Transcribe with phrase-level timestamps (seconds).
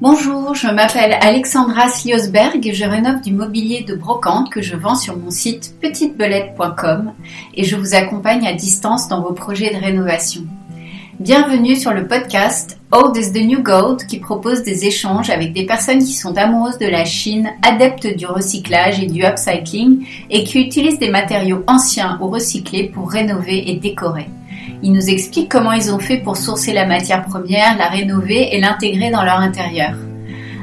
[0.00, 4.94] Bonjour, je m'appelle Alexandra Sliosberg et je rénove du mobilier de brocante que je vends
[4.94, 7.14] sur mon site petitebelette.com
[7.54, 10.42] et je vous accompagne à distance dans vos projets de rénovation.
[11.18, 15.66] Bienvenue sur le podcast Old is the New Gold qui propose des échanges avec des
[15.66, 20.60] personnes qui sont amoureuses de la Chine, adeptes du recyclage et du upcycling et qui
[20.60, 24.28] utilisent des matériaux anciens ou recyclés pour rénover et décorer.
[24.82, 28.60] Ils nous expliquent comment ils ont fait pour sourcer la matière première, la rénover et
[28.60, 29.94] l'intégrer dans leur intérieur.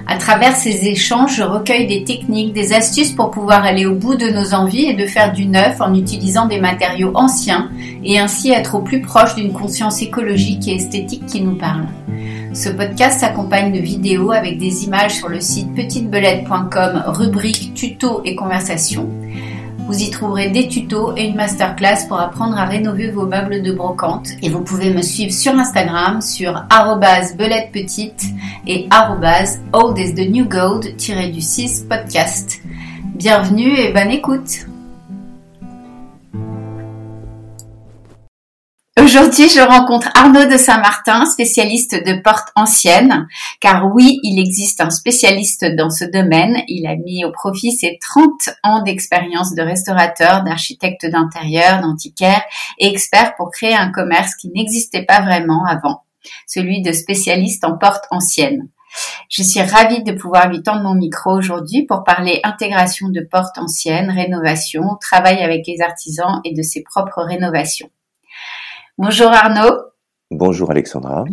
[0.08, 4.14] À travers ces échanges, je recueille des techniques, des astuces pour pouvoir aller au bout
[4.14, 7.72] de nos envies et de faire du neuf en utilisant des matériaux anciens
[8.04, 11.88] et ainsi être au plus proche d'une conscience écologique et esthétique qui nous parle.
[12.54, 18.36] Ce podcast s'accompagne de vidéos avec des images sur le site petitebelette.com, rubrique tuto et
[18.36, 19.10] conversation.
[19.88, 23.72] Vous y trouverez des tutos et une masterclass pour apprendre à rénover vos meubles de
[23.72, 24.30] brocante.
[24.42, 26.66] Et vous pouvez me suivre sur Instagram sur
[27.38, 28.26] belettePetite
[28.66, 28.88] et
[29.74, 32.62] old is the new gold-du 6 podcast.
[33.16, 34.66] Bienvenue et bonne écoute!
[39.02, 43.28] Aujourd'hui, je rencontre Arnaud de Saint-Martin, spécialiste de portes anciennes,
[43.60, 46.64] car oui, il existe un spécialiste dans ce domaine.
[46.70, 48.32] Il a mis au profit ses 30
[48.64, 52.42] ans d'expérience de restaurateur, d'architecte d'intérieur, d'antiquaire
[52.80, 56.04] et expert pour créer un commerce qui n'existait pas vraiment avant,
[56.48, 58.70] celui de spécialiste en portes anciennes.
[59.30, 63.58] Je suis ravie de pouvoir lui tendre mon micro aujourd'hui pour parler intégration de portes
[63.58, 67.90] anciennes, rénovation, travail avec les artisans et de ses propres rénovations.
[68.98, 69.76] Bonjour Arnaud.
[70.32, 71.26] Bonjour Alexandra.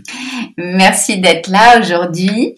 [0.58, 2.56] Merci d'être là aujourd'hui.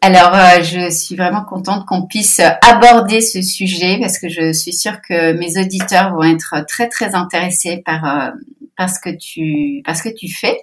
[0.00, 4.72] Alors, euh, je suis vraiment contente qu'on puisse aborder ce sujet parce que je suis
[4.72, 8.30] sûre que mes auditeurs vont être très très intéressés par, euh,
[8.76, 10.56] par, ce, que tu, par ce que tu fais.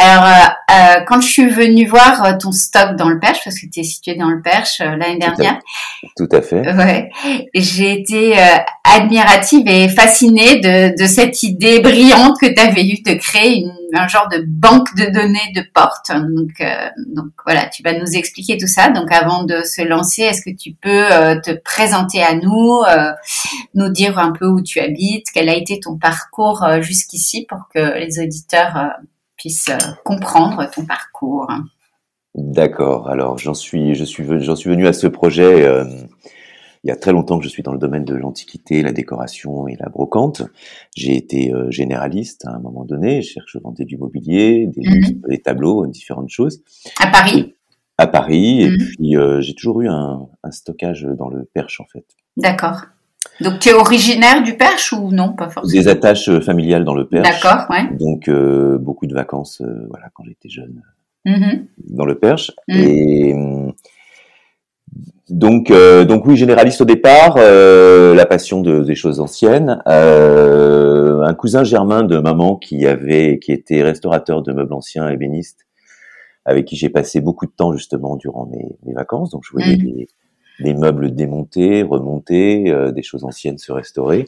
[0.00, 3.58] Alors, euh, euh, quand je suis venue voir euh, ton stock dans le Perche, parce
[3.58, 5.58] que tu es situé dans le Perche l'année dernière.
[6.16, 6.72] Tout à, fait.
[6.72, 7.10] Ouais.
[7.52, 8.34] J'ai été
[8.84, 13.72] admirative et fascinée de, de, cette idée brillante que tu avais eue de créer une,
[13.92, 16.12] un genre de banque de données de portes.
[16.12, 16.62] Donc,
[17.08, 18.90] donc voilà, tu vas nous expliquer tout ça.
[18.90, 21.08] Donc avant de se lancer, est-ce que tu peux
[21.42, 22.82] te présenter à nous,
[23.74, 27.98] nous dire un peu où tu habites, quel a été ton parcours jusqu'ici pour que
[27.98, 28.92] les auditeurs
[29.38, 31.48] puisse euh, comprendre ton parcours.
[32.34, 33.08] D'accord.
[33.08, 35.64] Alors j'en suis, je suis, j'en suis venu à ce projet.
[35.66, 35.84] Euh,
[36.84, 39.66] il y a très longtemps que je suis dans le domaine de l'antiquité, la décoration
[39.66, 40.42] et la brocante.
[40.96, 43.22] J'ai été euh, généraliste à un moment donné.
[43.22, 45.38] Je, je vendais du mobilier, des, mhm.
[45.38, 46.62] tableaux, différentes choses.
[47.00, 47.54] À Paris?
[48.00, 48.62] à Paris.
[48.62, 48.76] Et mhm.
[48.76, 52.06] puis j'ai toujours eu un, un, stockage dans le Perche en fait.
[52.36, 52.82] D'accord.
[53.40, 55.32] Donc tu es originaire du Perche ou non?
[55.32, 57.28] Pas forcément Des attaches euh, familiales dans le Perche.
[57.28, 57.96] D'accord, ouais.
[57.96, 60.82] Donc euh, beaucoup de vacances, euh, voilà, quand j'étais jeune,
[61.26, 61.66] mm-hmm.
[61.90, 62.52] dans le Perche.
[62.68, 62.74] Mm.
[62.74, 63.34] Et
[65.28, 69.82] donc, donc oui, généraliste au départ, la passion de, des choses anciennes.
[69.86, 75.66] un cousin germain de maman qui avait, qui était restaurateur de meubles anciens, ébéniste,
[76.46, 79.30] avec qui j'ai passé beaucoup de temps justement durant mes, mes vacances.
[79.30, 79.82] Donc je voyais mm.
[79.82, 80.08] des
[80.60, 84.26] des meubles démontés, remontés, euh, des choses anciennes se restaurer.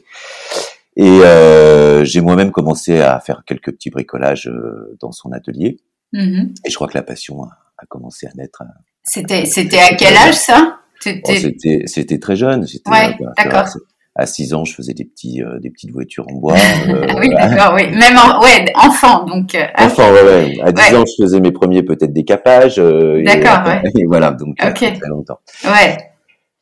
[0.95, 5.79] Et euh, j'ai moi-même commencé à faire quelques petits bricolages euh, dans son atelier.
[6.13, 6.55] Mm-hmm.
[6.65, 8.63] Et je crois que la passion a, commencé à naître.
[9.03, 10.77] C'était c'était à quel âge ça?
[11.07, 12.65] Oh, C'était c'était très jeune.
[12.85, 13.65] Ouais, d'accord.
[14.13, 16.53] À 6 ans, je faisais des petits, des petites voitures en bois.
[17.17, 17.87] oui, d'accord, oui.
[17.89, 19.57] Même ouais, enfant, donc.
[19.77, 20.61] enfant, ouais, ouais.
[20.61, 22.75] À 10 ans, je faisais mes premiers peut-être décapages.
[22.75, 23.81] d'accord, ouais.
[23.97, 24.93] Et voilà, donc okay.
[24.93, 25.39] très longtemps.
[25.63, 26.10] Ouais.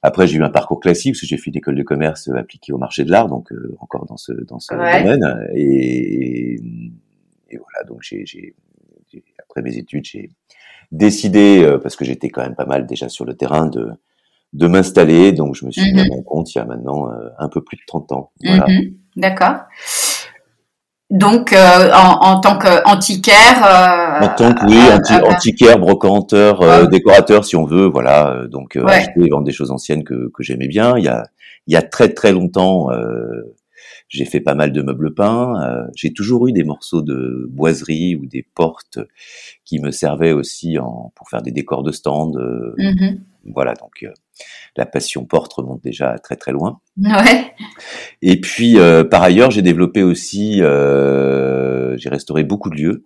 [0.01, 2.71] Après, j'ai eu un parcours classique parce que j'ai fait une école de commerce appliquée
[2.71, 5.47] au marché de l'art, donc euh, encore dans ce dans ce domaine.
[5.53, 6.55] Et,
[7.49, 8.55] et, voilà, donc j'ai
[9.39, 10.29] après mes études, j'ai
[10.91, 13.89] décidé euh, parce que j'étais quand même pas mal déjà sur le terrain de
[14.53, 15.33] de m'installer.
[15.33, 17.61] Donc je me suis mis à mon compte il y a maintenant euh, un peu
[17.61, 18.31] plus de 30 ans.
[18.43, 18.67] Voilà.
[18.67, 18.95] Mhm.
[19.17, 19.55] D'accord.
[21.09, 23.65] Donc, euh, en, en, tant qu'antiquaire.
[23.65, 28.43] Euh, en tant que oui, anti, antiquaire, brocanteur, euh, décorateur, si on veut, voilà.
[28.51, 30.97] Donc, euh, acheter et vendre des choses anciennes que, que j'aimais bien.
[30.97, 31.25] Il y a,
[31.65, 32.89] il y a très très longtemps,
[34.09, 35.53] j'ai fait pas mal de meubles peints.
[35.95, 38.99] j'ai toujours eu des morceaux de boiserie ou des portes
[39.65, 42.35] qui me servaient aussi en, pour faire des décors de stand.
[42.35, 43.19] Mm-hmm.
[43.45, 44.05] Voilà, donc
[44.75, 46.79] la passion porte remonte déjà très très loin.
[46.97, 47.53] Ouais.
[48.21, 53.05] Et puis euh, par ailleurs, j'ai développé aussi, euh, j'ai restauré beaucoup de lieux.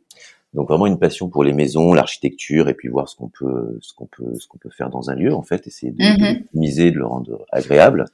[0.53, 3.94] Donc vraiment une passion pour les maisons, l'architecture et puis voir ce qu'on peut, ce
[3.94, 6.44] qu'on peut, ce qu'on peut faire dans un lieu en fait, essayer de, mm-hmm.
[6.53, 8.05] miser, de le rendre agréable.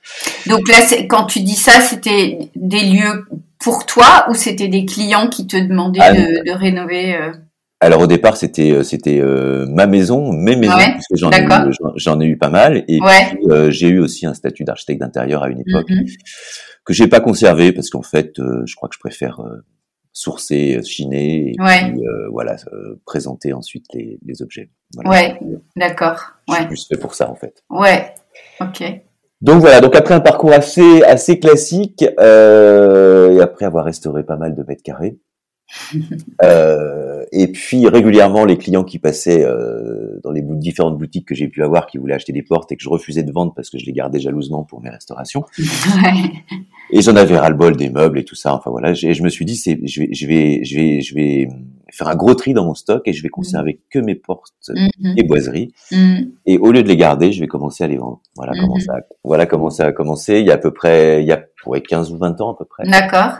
[0.47, 0.77] Donc là,
[1.09, 3.25] quand tu dis ça, c'était des lieux
[3.59, 7.33] pour toi ou c'était des clients qui te demandaient ah, de, de, rénover euh?
[7.81, 9.21] alors au départ c'était c'était
[9.67, 12.99] ma maison, mes maisons, parce que j'en ai eu j'en ai eu pas mal, et
[12.99, 16.15] puis j'ai eu aussi un statut d'architecte d'intérieur à une époque mm-hmm.
[16.85, 19.41] que j'ai pas conservé parce qu'en fait je crois que je préfère
[20.11, 22.01] sourcer, chiner, et puis
[22.31, 22.55] voilà
[23.05, 24.69] présenter ensuite les, les objets.
[24.95, 25.09] Voilà.
[25.09, 25.39] Ouais,
[25.75, 26.19] d'accord.
[26.47, 26.55] Ouais.
[26.55, 27.63] Je suis plus fait pour ça en fait.
[27.69, 28.13] Ouais,
[28.59, 28.83] ok.
[29.41, 34.35] Donc voilà, donc après un parcours assez assez classique, euh, et après avoir restauré pas
[34.35, 35.17] mal de mètres carrés,
[36.43, 41.47] euh, et puis régulièrement les clients qui passaient euh, dans les différentes boutiques que j'ai
[41.47, 43.77] pu avoir, qui voulaient acheter des portes et que je refusais de vendre parce que
[43.77, 45.43] je les gardais jalousement pour mes restaurations.
[46.91, 48.55] Et j'en avais ras le bol des meubles et tout ça.
[48.55, 51.47] Enfin voilà, je me suis dit c'est je vais je vais je vais je vais
[51.91, 53.77] faire un gros tri dans mon stock et je vais conserver mmh.
[53.91, 55.13] que mes portes mmh.
[55.17, 55.71] et boiseries.
[55.91, 56.15] Mmh.
[56.47, 58.21] Et au lieu de les garder, je vais commencer à les vendre.
[58.35, 58.93] Voilà comment ça
[59.23, 60.39] voilà comment ça a commencé.
[60.39, 62.57] Il y a à peu près il y a ouais, 15 ou 20 ans à
[62.57, 62.89] peu près.
[62.89, 63.33] D'accord.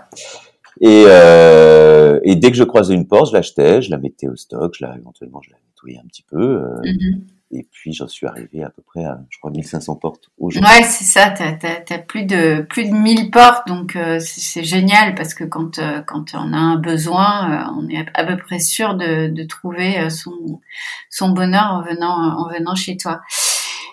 [0.81, 4.36] Et, euh, et dès que je croisais une porte, je l'achetais, je la mettais au
[4.36, 6.42] stock, je la, éventuellement je la nettoyais un petit peu.
[6.42, 7.24] Euh, mhm.
[7.51, 10.69] Et puis j'en suis arrivé à peu près à, je crois, 1500 portes aujourd'hui.
[10.69, 11.31] Ouais, c'est ça.
[11.31, 11.56] T'as
[11.89, 16.01] as, plus de plus de 1000 portes, donc euh, c'est génial parce que quand euh,
[16.01, 20.12] quand on a un besoin, euh, on est à peu près sûr de, de trouver
[20.12, 20.62] son
[21.10, 23.21] son bonheur en venant en venant chez toi.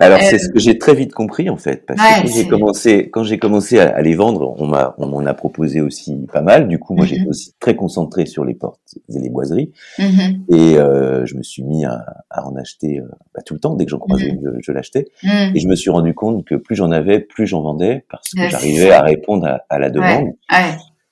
[0.00, 3.10] Alors c'est ce que j'ai très vite compris en fait, parce que quand j'ai commencé,
[3.10, 6.68] quand j'ai commencé à, les vendre, on m'a, on m'en a proposé aussi pas mal.
[6.68, 7.28] Du coup, moi j'étais mhm.
[7.28, 10.44] aussi très concentré sur les portes et les boiseries, mhm.
[10.50, 13.74] et euh, je me suis mis à, à en acheter euh, bah, tout le temps.
[13.74, 14.38] Dès que j'en croisais mhm.
[14.54, 17.62] une, je, l'achetais, et je me suis rendu compte que plus j'en avais, plus j'en
[17.62, 20.32] vendais, parce que j'arrivais à répondre à, à la demande.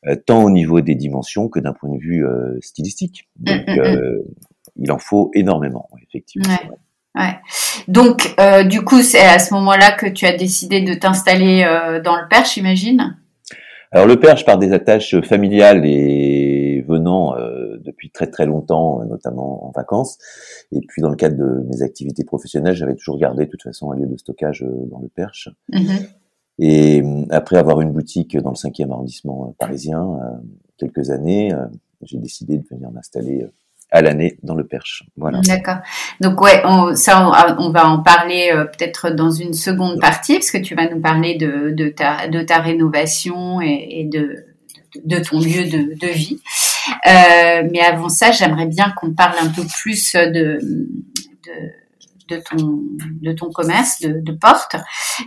[0.07, 3.29] Euh, tant au niveau des dimensions que d'un point de vue euh, stylistique.
[3.37, 4.21] Donc, euh,
[4.77, 6.55] il en faut énormément, effectivement.
[7.14, 7.37] Ouais.
[7.87, 12.00] Donc, euh, du coup, c'est à ce moment-là que tu as décidé de t'installer euh,
[12.02, 13.16] dans le Perche, j'imagine?
[13.93, 19.69] Alors, le Perche, par des attaches familiales et venant euh, depuis très très longtemps, notamment
[19.69, 20.19] en vacances,
[20.72, 23.93] et puis dans le cadre de mes activités professionnelles, j'avais toujours gardé de toute façon
[23.93, 25.49] un lieu de stockage dans le Perche.
[25.72, 26.08] Mm-hmm.
[26.58, 30.19] Et après avoir une boutique dans le 5e arrondissement parisien,
[30.78, 31.52] quelques années,
[32.02, 33.46] j'ai décidé de venir m'installer
[33.94, 35.05] à l'année dans le Perche.
[35.17, 35.41] Voilà.
[35.43, 35.79] D'accord.
[36.20, 40.50] Donc ouais, on, ça on, va en parler euh, peut-être dans une seconde partie parce
[40.50, 44.46] que tu vas nous parler de, de ta de ta rénovation et, et de,
[45.05, 46.41] de ton lieu de, de vie.
[47.06, 51.52] Euh, mais avant ça, j'aimerais bien qu'on parle un peu plus de, de
[52.29, 52.81] de ton
[53.23, 54.76] de ton commerce de, de porte.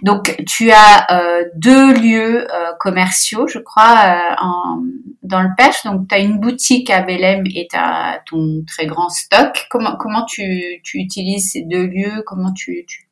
[0.03, 4.81] Donc tu as euh, deux lieux euh, commerciaux, je crois, euh, en,
[5.23, 5.83] dans le Perche.
[5.85, 9.67] Donc tu as une boutique à Belém et tu as ton très grand stock.
[9.69, 12.23] Comment comment tu, tu utilises ces deux lieux?
[12.25, 13.07] Comment tu tu,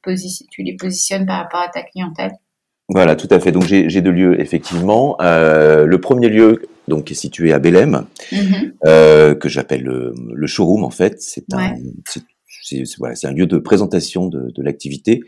[0.51, 2.31] tu les positionnes par rapport à ta clientèle?
[2.87, 3.51] Voilà, tout à fait.
[3.51, 5.17] Donc j'ai deux lieux effectivement.
[5.19, 9.37] le premier lieu donc qui est situé à Belém, mm-hmm.
[9.39, 11.15] que j'appelle le, le, showroom en fait.
[11.19, 11.73] C'est un
[12.65, 15.21] c'est voilà, un lieu de présentation de, de l'activité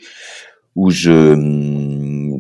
[0.78, 1.34] où je,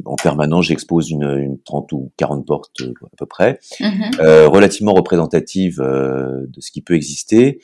[0.06, 4.22] en permanence, j'expose une, une 30 ou 40 portes euh, à peu près, mm-hmm.
[4.22, 7.60] euh, relativement représentatives euh, de ce qui peut exister,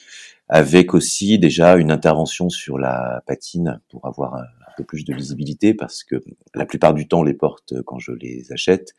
[0.49, 4.45] avec aussi déjà une intervention sur la patine pour avoir un,
[4.75, 6.15] peu plus de visibilité, parce que
[6.55, 8.95] la plupart du temps, les portes, quand je les achète,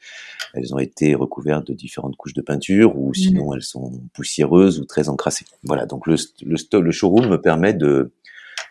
[0.54, 3.20] elles ont été recouvertes de différentes couches de peinture, ou mm-hmm.
[3.20, 5.46] sinon elles sont poussiéreuses ou très encrassées.
[5.64, 6.14] Voilà, donc le,
[6.46, 8.12] le, le showroom me permet de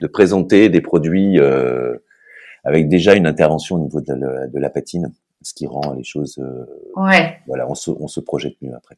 [0.03, 1.95] de présenter des produits euh,
[2.65, 6.03] avec déjà une intervention au niveau de la, de la, patine, ce qui rend les
[6.03, 6.37] choses.
[6.39, 7.37] Euh, ouais.
[7.47, 8.97] Voilà, on se, on se projette mieux après.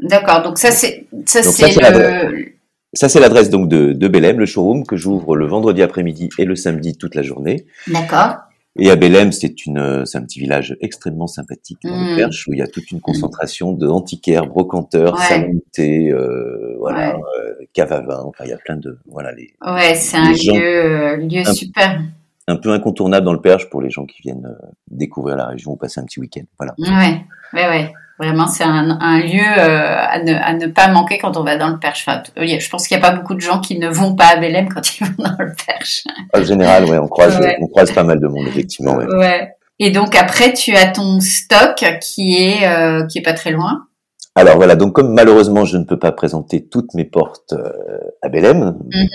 [0.00, 0.42] D'accord.
[0.42, 2.52] Donc ça c'est ça c'est le.
[2.92, 6.44] Ça, c'est l'adresse donc de, de Belém, le showroom que j'ouvre le vendredi après-midi et
[6.44, 7.66] le samedi toute la journée.
[7.86, 8.38] D'accord.
[8.78, 12.16] Et à Belém, c'est une, c'est un petit village extrêmement sympathique dans le mmh.
[12.16, 16.10] Perche où il y a toute une concentration de antiquaires, brocanteurs, ouais.
[16.10, 18.22] euh, voilà, euh, cave à vin.
[18.24, 19.52] Enfin, il y a plein de, voilà les.
[19.66, 22.00] Ouais, c'est un lieu, lieu super.
[22.46, 25.72] Un peu incontournable dans le Perche pour les gens qui viennent euh, découvrir la région
[25.72, 26.44] ou passer un petit week-end.
[26.58, 26.74] Voilà.
[26.78, 27.92] Ouais, ouais, ouais.
[28.20, 31.56] Vraiment, c'est un, un, lieu euh, à, ne, à, ne, pas manquer quand on va
[31.56, 32.04] dans le Perche.
[32.06, 34.36] Enfin, je pense qu'il n'y a pas beaucoup de gens qui ne vont pas à
[34.36, 36.04] Belém quand ils vont dans le Perche.
[36.34, 38.96] En général, ouais, on croise, on croise pas mal de monde, effectivement.
[38.96, 39.06] Ouais.
[39.06, 39.54] ouais.
[39.78, 43.86] Et donc après, tu as ton stock qui est euh, qui est pas très loin.
[44.34, 48.28] Alors voilà, donc comme malheureusement je ne peux pas présenter toutes mes portes euh, à
[48.28, 49.08] Belém, mm-hmm.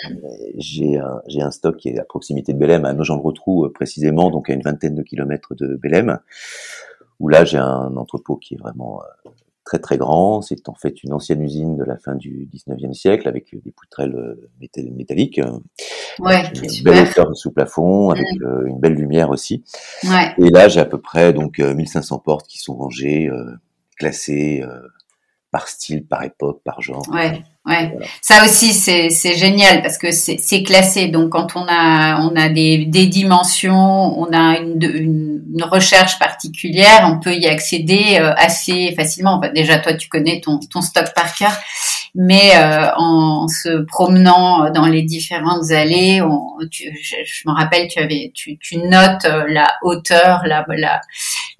[0.57, 4.49] j'ai un, j'ai un stock qui est à proximité de Belém, à Nogent-le-Rotrou précisément, donc
[4.49, 6.19] à une vingtaine de kilomètres de Belém
[7.19, 9.29] où là j'ai un entrepôt qui est vraiment euh,
[9.63, 10.41] très très grand.
[10.41, 14.15] C'est en fait une ancienne usine de la fin du 19e siècle avec des poutrelles
[14.15, 14.49] euh,
[14.91, 15.39] métalliques.
[15.39, 15.59] Euh,
[16.19, 18.67] ouais, une belle hauteur sous plafond, avec mm.
[18.67, 19.63] une belle lumière aussi.
[20.03, 20.33] Ouais.
[20.37, 23.29] Et là j'ai à peu près donc 1500 portes qui sont rangées,
[23.97, 24.63] classées
[25.51, 27.07] par style, par époque, par genre.
[27.09, 27.43] Ouais.
[27.65, 27.97] Ouais.
[28.21, 31.07] Ça aussi, c'est, c'est génial parce que c'est, classé.
[31.07, 36.19] Donc, quand on a, on a des, des dimensions, on a une, une, une recherche
[36.19, 39.41] particulière, on peut y accéder euh, assez facilement.
[39.53, 41.53] déjà, toi, tu connais ton, ton stock par cœur
[42.15, 47.89] mais euh, en se promenant dans les différentes allées, on, tu, je, je me rappelle,
[47.89, 51.01] tu avais, tu, tu notes euh, la hauteur, la, la,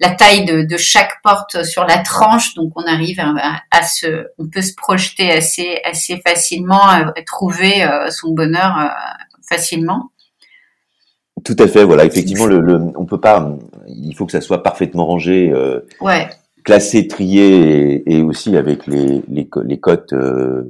[0.00, 3.34] la taille de, de, chaque porte sur la tranche, donc on arrive à,
[3.70, 5.95] à, se, on peut se projeter assez, assez
[6.26, 8.88] facilement, à, trouver euh, son bonheur euh,
[9.48, 10.10] facilement.
[11.44, 12.04] Tout à fait, voilà.
[12.04, 13.56] Effectivement, le, le, on peut pas.
[13.88, 15.50] Il faut que ça soit parfaitement rangé.
[15.52, 16.28] Euh, ouais
[16.66, 20.68] classé, trié et, aussi avec les, les, les cotes euh,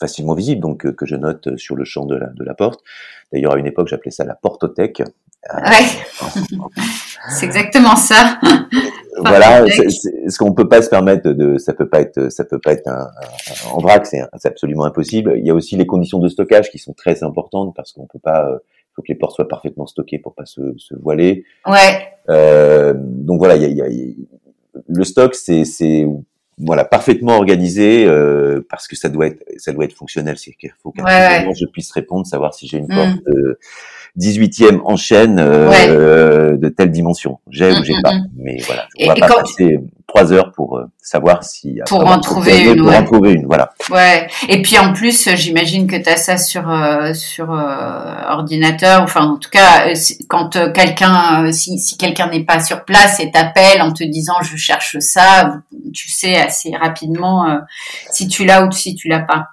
[0.00, 2.82] facilement visibles, donc euh, que je note sur le champ de la, de la porte.
[3.30, 5.02] D'ailleurs, à une époque, j'appelais ça la portothèque.
[5.54, 5.86] Ouais.
[7.30, 8.38] c'est exactement ça.
[9.24, 12.72] voilà, ce qu'on peut pas se permettre de, ça peut pas être, ça peut pas
[12.72, 13.08] être un,
[13.72, 15.34] en vrac, c'est absolument impossible.
[15.38, 18.18] Il y a aussi les conditions de stockage qui sont très importantes parce qu'on peut
[18.18, 18.58] pas, euh,
[18.94, 21.44] faut que les portes soient parfaitement stockées pour pas se, se voiler.
[21.66, 22.08] Ouais.
[22.28, 24.14] Euh, donc voilà, il y a, y a,
[24.88, 26.06] le stock, c'est
[26.62, 30.36] voilà parfaitement organisé euh, parce que ça doit être ça doit être fonctionnel.
[30.36, 33.32] C'est qu'il faut qu'à ouais, je puisse répondre, savoir si j'ai une porte mm.
[33.32, 33.58] de
[34.18, 37.38] 18e en chaîne euh, de telle dimension.
[37.50, 38.14] J'ai ou j'ai mm, pas.
[38.14, 39.78] Mm, Mais voilà, on va pas passer
[40.10, 43.72] trois heures pour euh, savoir si pour en trouver une, pour en trouver une, voilà.
[43.90, 44.28] Ouais.
[44.48, 49.02] Et puis en plus, j'imagine que tu as ça sur euh, sur euh, ordinateur.
[49.02, 49.92] Enfin, en tout cas,
[50.28, 54.56] quand quelqu'un, si, si quelqu'un n'est pas sur place et t'appelle en te disant je
[54.56, 55.60] cherche ça,
[55.94, 57.60] tu sais assez rapidement
[58.10, 59.46] si tu l'as ou si tu l'as pas.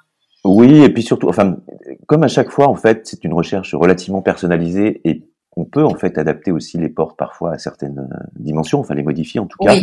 [0.48, 1.58] Oui, et puis surtout, enfin,
[2.06, 5.24] comme à chaque fois, en fait, c'est une recherche relativement personnalisée et
[5.58, 9.01] on peut en fait adapter aussi les portes parfois à certaines euh, dimensions, enfin les
[9.01, 9.74] modifier en tout cas,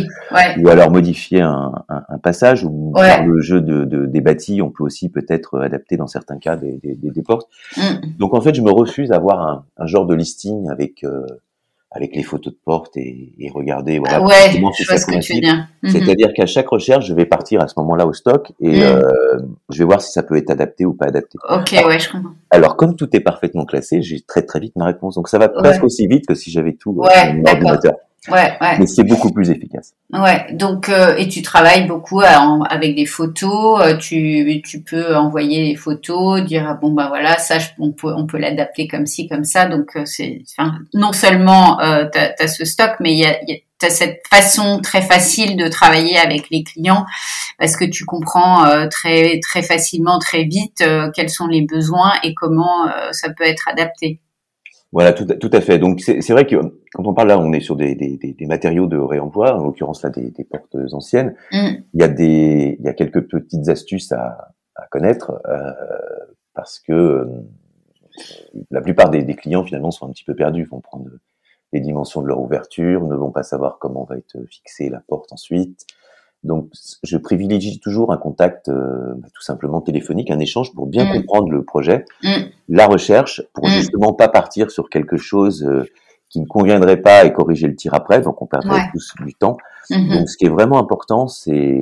[0.57, 4.69] ou alors modifier un, un, passage ou dans le jeu de, de, des bâtis, on
[4.69, 7.49] peut aussi peut-être adapter dans certains cas des, des, des portes.
[7.75, 8.17] Mm.
[8.17, 11.25] Donc en fait, je me refuse à avoir un, un genre de listing avec euh,
[11.95, 15.19] avec les photos de porte et, et regarder voilà ouais, comment je vois ce que
[15.19, 15.67] tu veux dire.
[15.81, 15.91] Mhm.
[15.91, 18.83] C'est-à-dire qu'à chaque recherche, je vais partir à ce moment-là au stock et mhm.
[18.83, 21.37] euh, je vais voir si ça peut être adapté ou pas adapté.
[21.49, 22.31] Ok, ouais, je comprends.
[22.51, 25.15] Alors comme tout est parfaitement classé, j'ai très très vite ma réponse.
[25.15, 27.93] Donc ça va presque aussi vite que si j'avais tout euh, ouais, sur ordinateur.
[28.29, 28.79] Ouais, ouais.
[28.79, 29.93] Mais c'est beaucoup plus efficace.
[30.11, 33.81] Ouais, donc euh, et tu travailles beaucoup euh, avec des photos.
[33.81, 37.91] Euh, tu, tu peux envoyer les photos, dire ah, bon bah voilà ça je, on
[37.91, 39.65] peut on peut l'adapter comme ci comme ça.
[39.65, 43.61] Donc c'est enfin, non seulement euh, tu as, ce stock, mais il y a, y
[43.83, 47.05] a cette façon très facile de travailler avec les clients
[47.59, 52.33] parce que tu comprends euh, très très facilement très vite quels sont les besoins et
[52.33, 54.19] comment ça peut être adapté.
[54.95, 55.77] Voilà, tout, tout à fait.
[55.77, 56.55] Donc c'est vrai que
[56.93, 60.01] quand on parle là, on est sur des, des, des matériaux de réemploi, en l'occurrence
[60.03, 61.35] là des, des, portes anciennes.
[61.51, 61.67] Mm.
[61.93, 65.73] Il y a des, il y a quelques petites astuces à, à connaître euh,
[66.53, 67.25] parce que euh,
[68.71, 71.09] la plupart des, clients finalement sont un petit peu perdus, vont prendre
[71.73, 75.33] les dimensions de leur ouverture, ne vont pas savoir comment va être fixée la porte
[75.33, 75.85] ensuite,
[76.45, 76.69] donc,
[77.03, 81.13] je privilégie toujours un contact euh, bah, tout simplement téléphonique, un échange pour bien mm.
[81.13, 82.29] comprendre le projet, mm.
[82.69, 83.71] la recherche, pour mm.
[83.71, 85.83] justement pas partir sur quelque chose euh,
[86.29, 89.57] qui ne conviendrait pas et corriger le tir après, donc on perdrait tous du temps.
[89.89, 90.17] Mm-hmm.
[90.17, 91.81] Donc, ce qui est vraiment important, c'est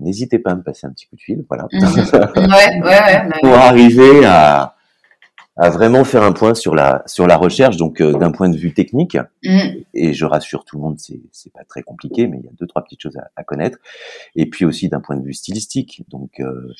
[0.00, 3.40] n'hésitez pas à me passer un petit coup de fil, voilà, mm-hmm.
[3.40, 4.74] pour arriver à
[5.56, 8.56] à vraiment faire un point sur la sur la recherche donc euh, d'un point de
[8.56, 9.16] vue technique.
[9.44, 9.82] Mm.
[9.94, 12.52] et je rassure tout le monde c'est c'est pas très compliqué mais il y a
[12.58, 13.78] deux trois petites choses à, à connaître.
[14.36, 16.72] Et puis aussi d'un point de vue stylistique donc euh,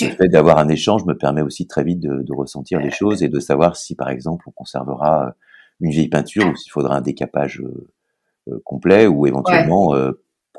[0.00, 3.22] le fait d'avoir un échange me permet aussi très vite de, de, ressentir les choses
[3.22, 5.34] et de savoir si par exemple on conservera
[5.80, 9.94] une vieille peinture ou s'il faudra un décapage euh, complet ou éventuellement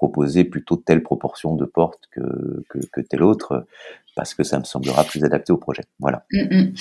[0.01, 3.67] proposer plutôt telle proportion de portes que, que, que telle autre
[4.15, 5.83] parce que ça me semblera plus adapté au projet.
[5.99, 6.25] Voilà.
[6.31, 6.73] Mm, mm.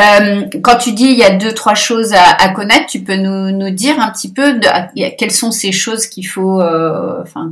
[0.00, 3.14] Euh, quand tu dis il y a deux trois choses à, à connaître, tu peux
[3.14, 4.66] nous, nous, dire un petit peu de,
[5.16, 7.48] quelles sont ces choses qu'il faut, euh, enfin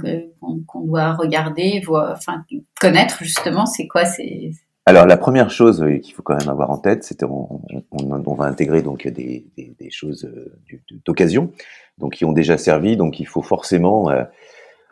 [0.66, 2.44] qu'on doit regarder, voir, enfin
[2.80, 3.64] connaître justement.
[3.66, 4.50] C'est quoi c'est
[4.84, 7.60] alors la première chose euh, qu'il faut quand même avoir en tête, c'est on,
[7.92, 10.28] on, on, va intégrer donc des, des, des choses
[11.06, 11.52] d'occasion,
[11.98, 14.24] donc qui ont déjà servi, donc il faut forcément, euh,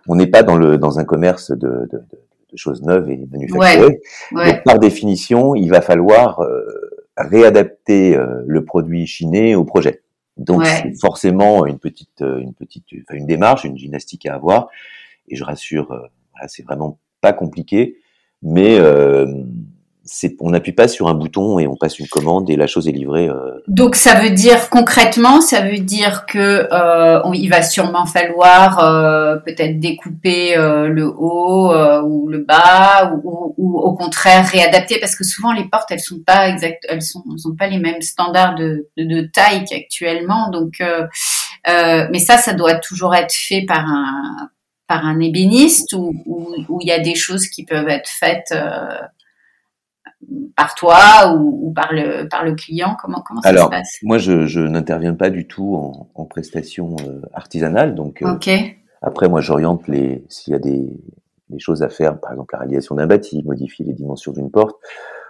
[0.08, 2.02] on n'est pas dans le dans un commerce de, de,
[2.50, 4.00] de choses neuves et manufacturées.
[4.32, 6.64] Donc, par définition, il va falloir euh,
[7.16, 10.02] réadapter euh, le produit chiné au projet.
[10.36, 14.68] Donc c'est forcément une petite, euh, une petite, enfin, une démarche, une gymnastique à avoir.
[15.28, 17.98] Et je rassure, voilà, c'est vraiment pas compliqué,
[18.42, 18.78] mais
[20.40, 22.92] on n'appuie pas sur un bouton et on passe une commande et la chose est
[22.92, 23.28] livrée.
[23.28, 23.60] Euh.
[23.68, 29.36] Donc ça veut dire concrètement, ça veut dire que euh, il va sûrement falloir euh,
[29.36, 31.72] peut-être découper le haut
[32.04, 36.48] ou le bas ou, au contraire réadapter parce que souvent les portes elles sont pas
[36.48, 40.50] exact, elles sont, sont pas les mêmes standards de, de, taille qu'actuellement.
[40.50, 40.82] Donc
[41.66, 44.48] mais ça, ça doit toujours être fait par un
[44.86, 48.52] par un ébéniste ou il y a des choses qui peuvent être faites
[50.56, 52.96] par toi ou, par le par le client?
[53.00, 53.98] Comment comment ça se passe?
[54.02, 58.22] Moi, je, je n'interviens pas du tout en, en prestation euh, artisanale, donc.
[58.22, 58.36] Euh,
[59.02, 60.86] après, moi, j'oriente les s'il y a des,
[61.48, 64.76] des, choses à faire, par exemple la réalisation d'un bâti, modifier les dimensions d'une porte.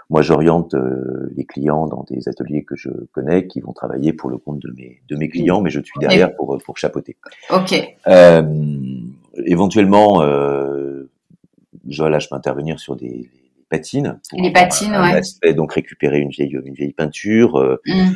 [0.09, 4.29] Moi, j'oriente euh, les clients dans des ateliers que je connais, qui vont travailler pour
[4.29, 7.17] le compte de mes de mes clients, mais je suis derrière pour pour chapeauter.
[7.51, 7.97] Ok.
[9.47, 10.23] éventuellement,
[11.89, 13.31] je, là, je peux intervenir sur des
[13.71, 14.21] patines.
[14.35, 18.11] Les patines, un, Aspect, donc récupérer une vieille, une vieille peinture, euh, mm.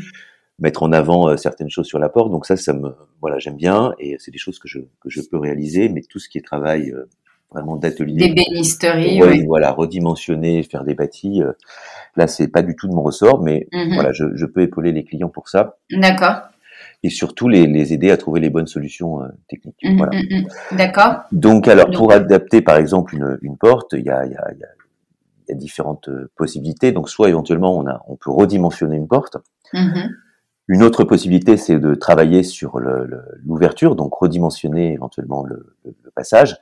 [0.59, 2.31] mettre en avant euh, certaines choses sur la porte.
[2.31, 5.23] Donc ça, ça me, voilà, j'aime bien et c'est des choses que je que je
[5.23, 5.89] peux réaliser.
[5.89, 7.09] Mais tout ce qui est travail euh,
[7.51, 9.47] vraiment d'atelier, d'ébénisterie, oui.
[9.47, 11.41] voilà, redimensionner, faire des bâtis.
[12.17, 13.95] là, c'est pas du tout de mon ressort, mais mm-hmm.
[13.95, 15.79] voilà, je, je peux épauler les clients pour ça.
[15.91, 16.43] D'accord
[17.03, 19.77] et surtout les, les, aider à trouver les bonnes solutions techniques.
[19.83, 20.19] Mm-hmm, voilà.
[20.19, 20.77] Mm-hmm.
[20.77, 21.15] D'accord.
[21.33, 24.51] Donc alors pour adapter par exemple une, une porte, il y a, il y, a,
[24.53, 24.84] il y a il
[25.49, 26.93] y a différentes euh, possibilités.
[26.93, 29.37] Donc, soit éventuellement, on, a, on peut redimensionner une porte.
[29.73, 30.11] Mm-hmm.
[30.69, 35.75] Une autre possibilité, c'est de travailler sur l'ouverture, donc redimensionner éventuellement le,
[36.15, 36.57] passage.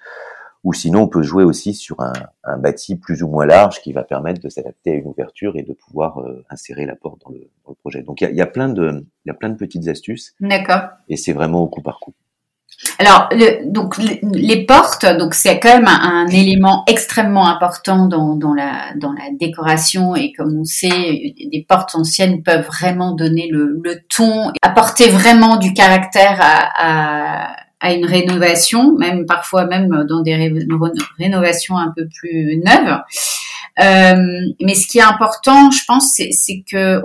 [0.65, 2.13] Ou sinon, on peut jouer aussi sur un,
[2.45, 5.63] un, bâti plus ou moins large qui va permettre de s'adapter à une ouverture et
[5.63, 8.03] de pouvoir euh, insérer la porte dans le, dans projet.
[8.03, 10.35] Donc, il y a, y a, plein de, il y a plein de petites astuces.
[10.41, 10.89] D'accord.
[11.09, 12.15] Et c'est vraiment au coup par coup.
[12.99, 13.29] Alors,
[13.65, 19.31] donc les portes, donc c'est quand même un, élément extrêmement important dans, la dans la
[19.39, 23.81] décoration et comme on sait, des portes anciennes peuvent vraiment donner le,
[24.15, 30.35] ton, apporter vraiment du caractère à, à une rénovation, même parfois même dans des
[31.19, 33.01] rénovations un peu plus neuves.
[33.81, 37.01] Euh, mais ce qui est important, je pense, c'est que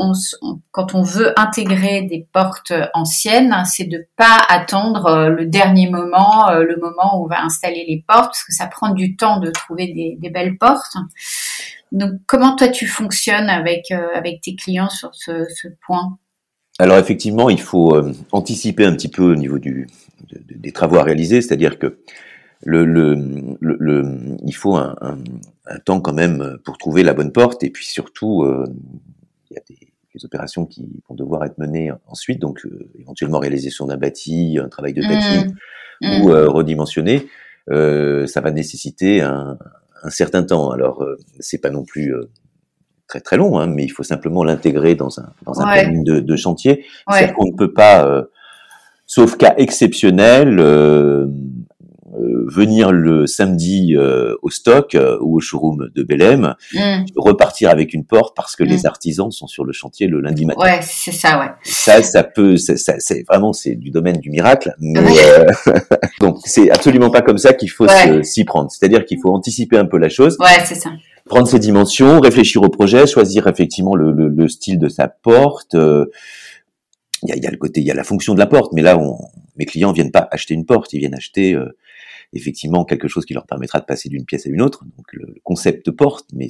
[0.72, 6.50] quand on veut intégrer des portes anciennes, c'est de pas attendre euh, le dernier moment,
[6.50, 9.40] euh, le moment où on va installer les portes, parce que ça prend du temps
[9.40, 10.98] de trouver des, belles portes.
[11.94, 15.46] Donc, comment toi tu fonctionnes avec avec tes clients sur ce,
[15.86, 16.18] point?
[16.80, 17.98] Alors effectivement, il faut
[18.34, 22.02] anticiper un petit peu au niveau des travaux à réaliser, c'est-à-dire que
[22.64, 23.16] le, le,
[23.60, 25.18] le, il faut un, un,
[25.68, 28.66] un, temps quand même pour trouver la bonne porte et puis surtout euh,
[29.50, 33.40] il y a des, des, opérations qui vont devoir être menées ensuite donc euh, éventuellement
[33.40, 35.46] réalisation d'un bâti un travail de bâti
[36.02, 36.22] mmh.
[36.22, 36.32] ou mmh.
[36.32, 37.28] euh, redimensionner
[37.70, 39.58] euh, ça va nécessiter un,
[40.04, 42.14] un certain temps alors euh, c'est pas non plus
[43.08, 46.20] très très long hein, mais il faut simplement l'intégrer dans un dans un planning de,
[46.20, 46.84] de chantier ouais.
[47.12, 48.26] c'est-à-dire qu'on ne peut pas
[49.08, 51.28] sauf cas exceptionnel euh,
[52.48, 57.06] venir le samedi euh, au stock euh, ou au showroom de Belém, mm.
[57.16, 58.86] repartir avec une porte parce que les mm.
[58.86, 60.62] artisans sont sur le chantier le lundi matin.
[60.62, 61.50] Ouais, c'est ça, ouais.
[61.64, 65.04] Ça, ça peut, ça, c'est vraiment c'est du domaine du miracle, mais
[66.20, 67.88] donc c'est absolument pas comme ça qu'il faut
[68.24, 68.72] s'y prendre.
[68.72, 70.38] C'est-à-dire qu'il faut anticiper un peu la chose.
[70.40, 70.92] Ouais, c'est ça
[71.26, 75.74] prendre ses dimensions, réfléchir au projet, choisir effectivement le, le, le style de sa porte.
[75.74, 76.08] il
[77.24, 78.82] y, a, y, a, le côté, il y a la fonction de la porte, mais
[78.82, 79.18] là, on,
[79.58, 81.76] mes clients viennent pas acheter une porte, ils viennent acheter euh,
[82.34, 84.84] effectivement quelque chose qui leur permettra de passer d'une pièce à une autre.
[84.98, 86.48] Donc le concept porte, mais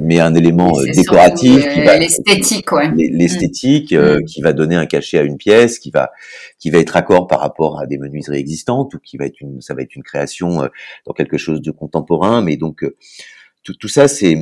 [0.00, 2.90] mais un élément euh, décoratif, qui va l'esthétique, ouais.
[2.94, 4.24] l'esthétique euh, mm.
[4.24, 6.10] qui va donner un cachet à une pièce, qui va
[6.58, 9.60] qui va être accord par rapport à des menuiseries existantes ou qui va être une
[9.60, 10.68] ça va être une création euh,
[11.06, 12.84] dans quelque chose de contemporain, mais donc
[13.62, 14.36] tout, tout, ça, c'est,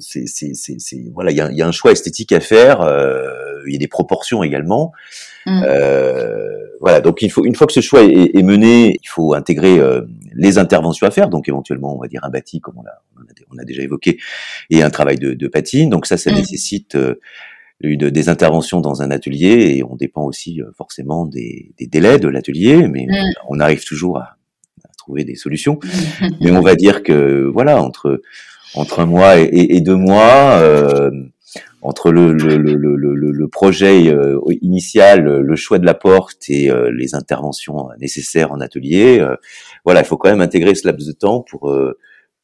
[0.00, 2.80] c'est, c'est, voilà, il y a, y a, un choix esthétique à faire.
[2.80, 3.28] Euh,
[3.66, 4.92] il y a des proportions également.
[5.46, 5.62] Mm.
[5.66, 9.34] Euh, voilà, donc il faut une fois que ce choix est, est mené, il faut
[9.34, 10.02] intégrer euh,
[10.34, 11.28] les interventions à faire.
[11.28, 13.02] Donc éventuellement, on va dire un bâti, comme on a,
[13.50, 14.18] on a, déjà évoqué,
[14.70, 15.90] et un travail de, de patine.
[15.90, 16.36] Donc ça, ça mm.
[16.36, 17.14] nécessite euh,
[17.82, 22.28] des interventions dans un atelier et on dépend aussi euh, forcément des, des, délais de
[22.28, 23.32] l'atelier, mais mm.
[23.48, 24.35] on, arrive toujours à,
[25.06, 25.78] trouver des solutions.
[26.40, 28.20] mais on va dire que voilà, entre
[28.74, 30.58] entre un mois et, et deux mois.
[30.60, 31.10] Euh,
[31.82, 36.90] entre le, le, le, le projet euh, initial, le choix de la porte et euh,
[36.90, 39.36] les interventions nécessaires en atelier, euh,
[39.84, 41.72] voilà, il faut quand même intégrer ce laps de temps pour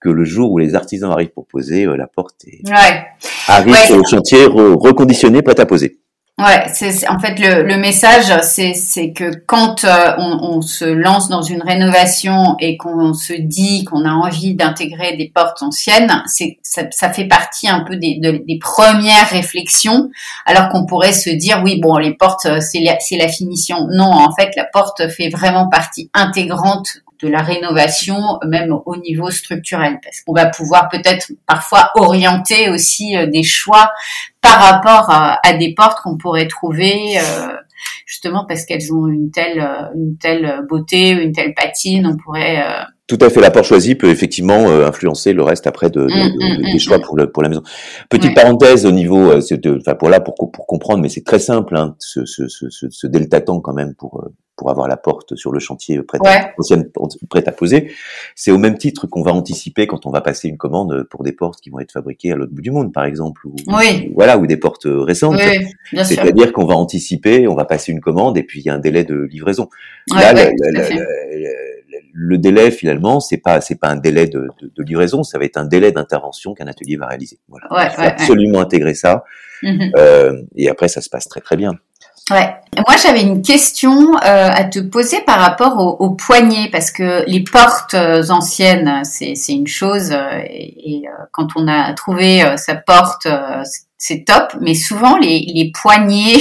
[0.00, 3.04] que le jour où les artisans arrivent pour poser la porte ouais.
[3.48, 5.98] arrive sur le chantier reconditionné, prêt à poser.
[6.38, 11.28] Ouais, c'est en fait le, le message, c'est que quand euh, on, on, se lance
[11.28, 16.58] dans une rénovation et qu'on se dit qu'on a envie d'intégrer des portes anciennes, c'est
[16.62, 20.08] ça, ça, fait partie un peu des, des premières réflexions,
[20.46, 23.86] alors qu'on pourrait se dire oui bon les portes c'est la, la finition.
[23.90, 29.30] Non, en fait la porte fait vraiment partie intégrante de la rénovation, même au niveau
[29.30, 33.92] structurel, parce qu'on va pouvoir peut-être parfois orienter aussi euh, des choix
[34.42, 37.56] par rapport à, des portes qu'on pourrait trouver euh,
[38.06, 42.62] justement parce qu'elles ont une telle euh, une telle beauté, une telle patine, on pourrait
[43.06, 43.40] tout à fait.
[43.40, 46.78] La porte choisie peut effectivement influencer le reste après de, de, mmh, mmh, des mmh,
[46.78, 47.62] choix pour, le, pour la maison.
[48.08, 51.94] Petite parenthèse au niveau, enfin pour là pour, pour comprendre, mais c'est très simple, hein,
[51.98, 55.58] ce, ce, ce, ce, delta temps quand même pour pour avoir la porte sur le
[55.58, 56.52] chantier prête, à,
[57.28, 57.90] prête à poser.
[58.36, 61.32] C'est au même titre qu'on va anticiper quand on va passer une commande pour des
[61.32, 63.56] portes qui vont être fabriquées à l'autre bout du monde, par exemple, ou,
[64.14, 65.40] voilà, ou des portes récentes.
[65.92, 68.78] C'est-à-dire qu'on va anticiper, on va passer une commande et puis il y a un
[68.78, 69.68] délai de livraison.
[70.10, 70.32] Là,
[72.12, 75.64] le, délai finalement, c'est pas c'est pas un délai de, livraison, ça va être un
[75.64, 77.38] délai d'intervention qu'un atelier va réaliser.
[77.48, 79.24] Voilà, il faut absolument intégrer ça.
[79.62, 79.92] Mm-hmm.
[79.96, 81.72] Euh, et après, ça se passe très très bien.
[82.30, 82.54] Ouais.
[82.76, 87.28] Moi, j'avais une question euh, à te poser par rapport au, au, poignet, parce que
[87.28, 90.12] les portes euh, anciennes, c'est une chose,
[90.44, 91.02] et,
[91.32, 93.26] quand on a trouvé sa porte,
[93.64, 93.82] c'est
[94.24, 96.38] top, mais souvent les, les poignées,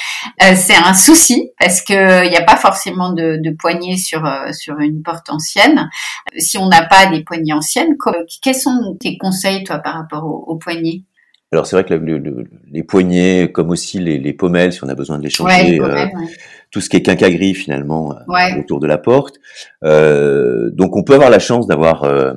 [0.54, 4.22] c'est un souci, parce que il n'y a pas forcément de, de poignées sur
[4.52, 5.90] sur une porte ancienne.
[6.38, 7.96] Si on n'a pas des poignées anciennes,
[8.40, 11.04] quels sont tes conseils, toi, par rapport aux au poignées?
[11.52, 11.92] Alors c'est vrai que
[12.70, 16.06] les poignets, comme aussi les, les, pommelles, si on a besoin de les changer, euh,
[16.70, 19.36] tout ce qui est quincaillerie finalement euh, autour de la porte.
[19.84, 22.32] Euh, donc on peut avoir la chance d'avoir euh,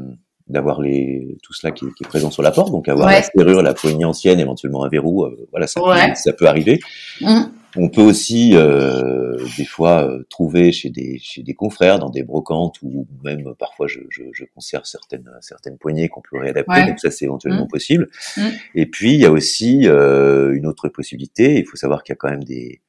[0.47, 3.62] d'avoir les tout cela qui, qui, est présent sur la porte, donc avoir la serrure,
[3.62, 6.79] la poignée ancienne, éventuellement un verrou, voilà ça, peut, ça peut arriver.
[7.21, 7.43] Mmh.
[7.77, 12.23] On peut aussi euh, des fois euh, trouver chez des chez des confrères dans des
[12.23, 16.99] brocantes ou même parfois je, je, je conserve certaines certaines poignées qu'on peut réadapter donc
[16.99, 17.69] ça c'est éventuellement mmh.
[17.69, 18.10] possible.
[18.38, 18.41] Mmh.
[18.75, 21.60] Et puis il y a aussi euh, une autre possibilité.
[21.60, 22.81] Il faut savoir qu'il y a quand même des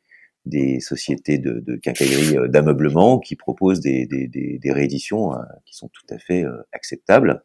[0.47, 5.47] des sociétés de, de quincaillerie euh, d'ameublement qui proposent des, des, des, des rééditions hein,
[5.65, 7.43] qui sont tout à fait acceptables.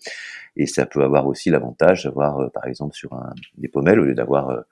[0.56, 4.16] Et ça peut avoir aussi l'avantage d'avoir par exemple sur un, des pommelles au lieu
[4.16, 4.64] d'avoir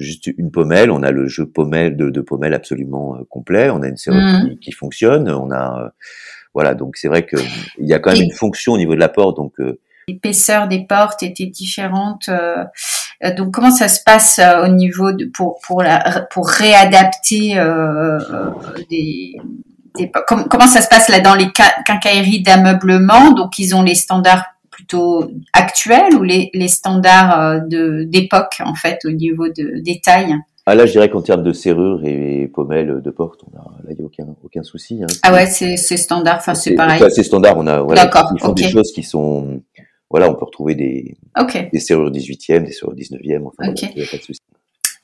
[0.00, 3.82] juste une pommelle, on a le jeu pommelle de, de pommelle absolument euh, complet, on
[3.82, 4.58] a une serrure mmh.
[4.60, 5.88] qui, fonctionne, on a euh,
[6.54, 6.74] voilà.
[6.74, 7.36] Donc c'est vrai que
[7.78, 10.66] il y a quand même une fonction au niveau de la porte donc euh, l'épaisseur
[10.66, 12.30] des portes était différente
[13.36, 17.54] donc comment ça se passe au niveau de pour pour la pour réadapter
[18.88, 19.36] des,
[19.96, 21.48] des comment ça se passe là dans les
[21.86, 23.32] quincailleries d'ameublement?
[23.32, 29.00] Donc ils ont les standards plutôt actuels ou les, les standards euh, d'époque en fait
[29.04, 30.36] au niveau de des tailles?
[30.66, 33.90] Ah là, je dirais qu'en termes de serrure et pommelles de porte, on a, là,
[33.90, 35.00] il n'y a aucun, aucun souci.
[35.02, 35.06] Hein.
[35.22, 37.02] Ah ouais, c'est, standard, enfin, c'est pareil.
[37.10, 39.62] C'est standard, on a, voilà, D'accord, ils font des choses qui sont,
[40.10, 41.16] voilà, on peut retrouver des,
[41.72, 44.40] des serrures 18e, des serrures 19e, enfin, il n'y a pas de souci.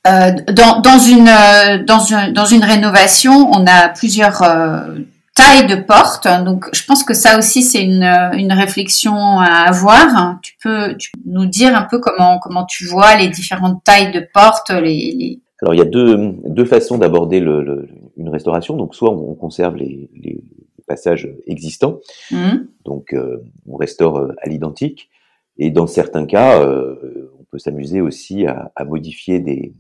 [0.07, 4.99] Euh, dans, dans, une, euh, dans, une, dans une rénovation, on a plusieurs euh,
[5.35, 6.29] taille de porte.
[6.45, 10.38] Donc, je pense que ça aussi, c'est une, une réflexion à avoir.
[10.42, 14.71] Tu peux, nous dire un peu comment, comment tu vois les différentes tailles de porte,
[14.71, 18.77] les, Alors, il y a deux, deux façons d'aborder le, une restauration.
[18.77, 20.40] Donc, soit on conserve les, les
[20.87, 22.53] passages existants, mmh.
[22.85, 25.11] donc euh, on restaure euh, à l'identique.
[25.59, 29.72] Et dans certains cas, euh, on peut s'amuser aussi à, à modifier des,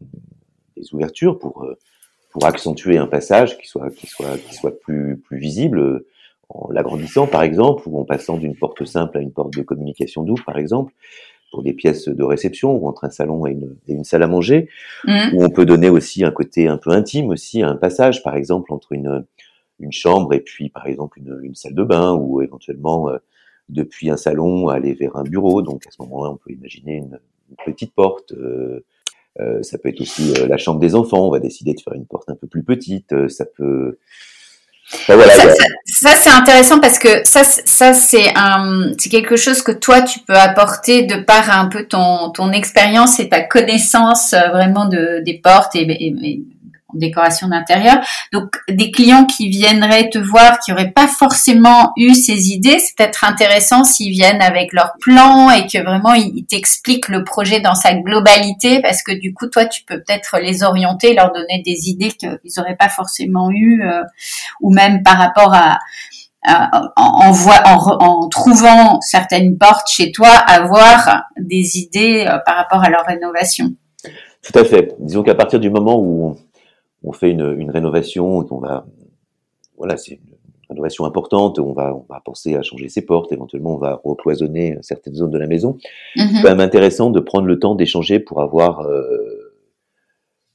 [0.76, 1.66] des, ouvertures pour
[2.30, 6.04] pour accentuer un passage qui soit qui soit qui soit plus plus visible
[6.48, 10.22] en l'agrandissant par exemple ou en passant d'une porte simple à une porte de communication
[10.22, 10.92] double par exemple
[11.50, 14.26] pour des pièces de réception ou entre un salon et une, et une salle à
[14.26, 14.68] manger
[15.04, 15.34] mmh.
[15.34, 18.36] où on peut donner aussi un côté un peu intime aussi à un passage par
[18.36, 19.24] exemple entre une
[19.78, 23.18] une chambre et puis par exemple une, une salle de bain ou éventuellement euh,
[23.68, 27.18] depuis un salon aller vers un bureau donc à ce moment-là on peut imaginer une,
[27.50, 28.84] une petite porte euh,
[29.40, 31.26] euh, ça peut être aussi euh, la chambre des enfants.
[31.26, 33.12] On va décider de faire une porte un peu plus petite.
[33.12, 33.98] Euh, ça peut.
[35.08, 35.52] voilà, ça,
[35.84, 40.20] ça, c'est intéressant parce que ça, ça c'est un, c'est quelque chose que toi tu
[40.20, 45.38] peux apporter de par un peu ton ton expérience et ta connaissance vraiment de des
[45.38, 46.44] portes et, et,
[46.98, 47.98] décoration d'intérieur.
[48.32, 52.96] Donc des clients qui viendraient te voir, qui n'auraient pas forcément eu ces idées, c'est
[52.96, 57.74] peut-être intéressant s'ils viennent avec leur plan et que vraiment ils t'expliquent le projet dans
[57.74, 61.88] sa globalité, parce que du coup toi tu peux peut-être les orienter, leur donner des
[61.88, 64.02] idées qu'ils n'auraient pas forcément eu, euh,
[64.60, 65.78] ou même par rapport à
[66.96, 73.74] en, trouvant certaines portes chez toi, avoir des idées euh, par rapport à leur rénovation.
[74.42, 74.94] Tout à fait.
[75.00, 76.36] Disons qu'à partir du moment où
[77.06, 78.84] on fait une, une rénovation et qu'on va,
[79.78, 80.36] voilà, c'est une
[80.68, 81.58] rénovation importante.
[81.60, 83.32] On va, on va penser à changer ses portes.
[83.32, 85.78] Éventuellement, on va recloisonner certaines zones de la maison.
[86.16, 86.28] Mhm.
[86.28, 89.54] C'est quand même intéressant de prendre le temps d'échanger pour avoir euh,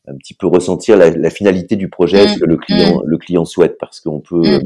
[0.07, 3.17] un petit peu ressentir la, la finalité du projet, Mm, ce que le client, le
[3.17, 4.59] client souhaite, parce qu'on peut euh,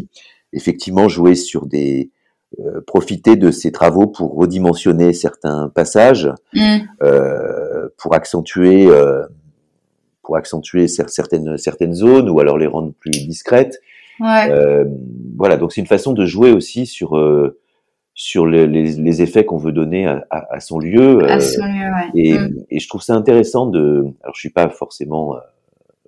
[0.54, 2.10] effectivement jouer sur des
[2.60, 6.32] euh, profiter de ces travaux pour redimensionner certains passages,
[7.98, 8.88] pour accentuer
[10.26, 13.80] pour accentuer cer- certaines certaines zones ou alors les rendre plus discrètes.
[14.20, 14.50] Ouais.
[14.50, 14.86] Euh,
[15.38, 17.60] voilà, donc c'est une façon de jouer aussi sur euh,
[18.14, 21.20] sur les, les, les effets qu'on veut donner à, à, à son lieu.
[21.24, 22.10] euh, Absolument, ouais.
[22.16, 22.64] et, Mm.
[22.72, 24.06] et je trouve ça intéressant de.
[24.24, 25.40] Alors, je suis pas forcément euh,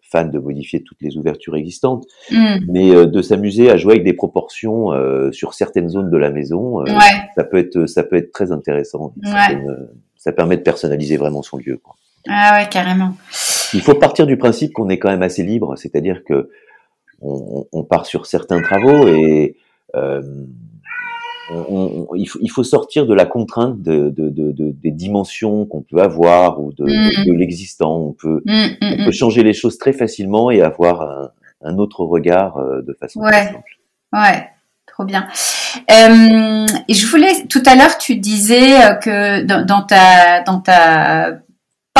[0.02, 2.60] fan de modifier toutes les ouvertures existantes, Mm.
[2.70, 6.32] mais euh, de s'amuser à jouer avec des proportions euh, sur certaines zones de la
[6.32, 6.94] maison, Ouais.
[7.36, 9.14] ça peut être ça peut être très intéressant.
[9.22, 9.62] Ça, Ouais.
[10.16, 11.78] ça permet de personnaliser vraiment son lieu.
[11.84, 11.96] Quoi.
[12.30, 13.16] Ah ouais, carrément.
[13.74, 16.50] Il faut partir du principe qu'on est quand même assez libre, c'est-à-dire que
[17.22, 19.56] on, on part sur certains travaux et
[19.96, 20.22] euh,
[21.50, 24.92] on- on- il, faut, il faut sortir de la contrainte de, de, de, de- des
[24.92, 27.26] dimensions qu'on peut avoir ou de, Mm.
[27.26, 27.96] de l'existant.
[27.98, 29.06] On peut, Mm, mm, on mm.
[29.06, 31.32] peut changer les choses très facilement et avoir un,
[31.64, 33.32] un autre regard euh, de façon Ouais.
[33.32, 33.78] très simple.
[34.14, 34.50] Ouais,
[34.86, 35.28] trop bien.
[35.92, 41.40] Euh, je voulais, tout à l'heure, tu disais euh, que dans, dans ta, dans ta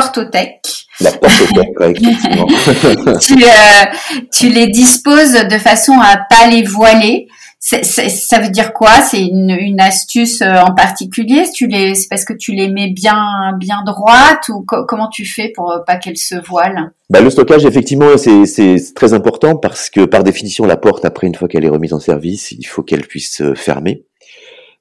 [0.02, 2.48] portothèque, La ouais, effectivement.
[3.20, 3.86] tu, euh,
[4.32, 7.28] tu les disposes de façon à pas les voiler.
[7.60, 9.02] Ça veut dire quoi?
[9.02, 11.44] C'est une, une astuce euh, en particulier?
[11.54, 13.18] Tu les, C'est parce que tu les mets bien,
[13.60, 16.92] bien droites ou co- comment tu fais pour euh, pas qu'elles se voilent?
[17.10, 21.36] Bah, le stockage, effectivement, c'est très important parce que par définition, la porte, après une
[21.36, 24.04] fois qu'elle est remise en service, il faut qu'elle puisse fermer.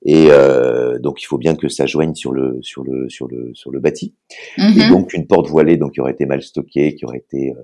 [0.09, 3.51] Et euh, donc, il faut bien que ça joigne sur le sur le sur le
[3.55, 4.15] sur le bâti.
[4.57, 4.89] Et Mhm.
[4.91, 7.63] donc, une porte voilée, donc qui aurait été mal stockée, qui aurait été euh,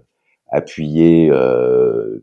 [0.50, 2.18] appuyée euh,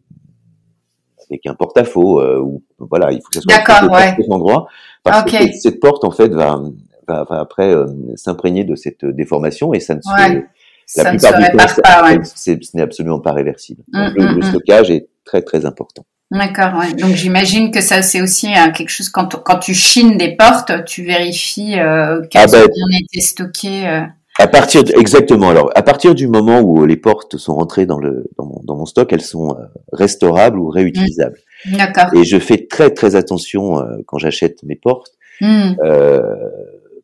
[1.30, 3.90] avec un porte-à-faux, euh, ou voilà, il faut que ça soit D'accord, ouais.
[4.08, 4.68] parfaitement endroit,
[5.04, 6.62] parce que cette, cette porte, en fait, va
[7.08, 10.36] va, va après euh, s'imprégner de cette déformation et ça ne se Ouais.
[10.36, 10.42] la
[10.86, 12.20] Ça ne se plupart du temps, pas, ouais.
[12.24, 13.84] ce n'est absolument pas réversible.
[13.88, 14.44] Donc, Mm, le, mm, le mm.
[14.44, 16.04] stockage est très très important.
[16.32, 16.94] D'accord, ouais.
[16.94, 20.86] Donc j'imagine que ça c'est aussi euh, quelque chose quand quand tu chines des portes,
[20.86, 23.88] tu vérifies euh, qu'elles Ah bah, ont bien été stockées.
[23.88, 24.02] euh.
[24.38, 25.50] À partir de- exactement.
[25.50, 28.76] Alors, à partir du moment où les portes sont rentrées dans le dans mon, dans
[28.76, 31.38] mon stock, elles sont euh, restaurables ou réutilisables.
[31.66, 32.14] D'accord.
[32.14, 35.12] Et je fais très très attention euh, quand j'achète mes portes.
[35.42, 35.72] Hmm.
[35.84, 36.22] Euh,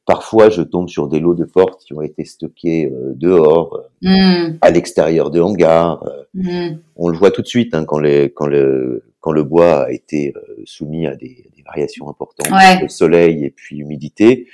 [0.06, 3.82] parfois, je tombe sur des lots de portes qui ont été stockées euh, dehors, euh,
[4.02, 4.58] Hmm.
[4.62, 6.04] à l'extérieur de hangars.
[6.08, 6.78] Euh, Hmm.
[6.98, 9.91] on le voit tout de suite hein, quand, les, quand, le, quand le bois a
[9.91, 10.34] été
[10.65, 12.84] soumis à des, des variations importantes Ouais.
[12.84, 14.48] de soleil et puis humidité.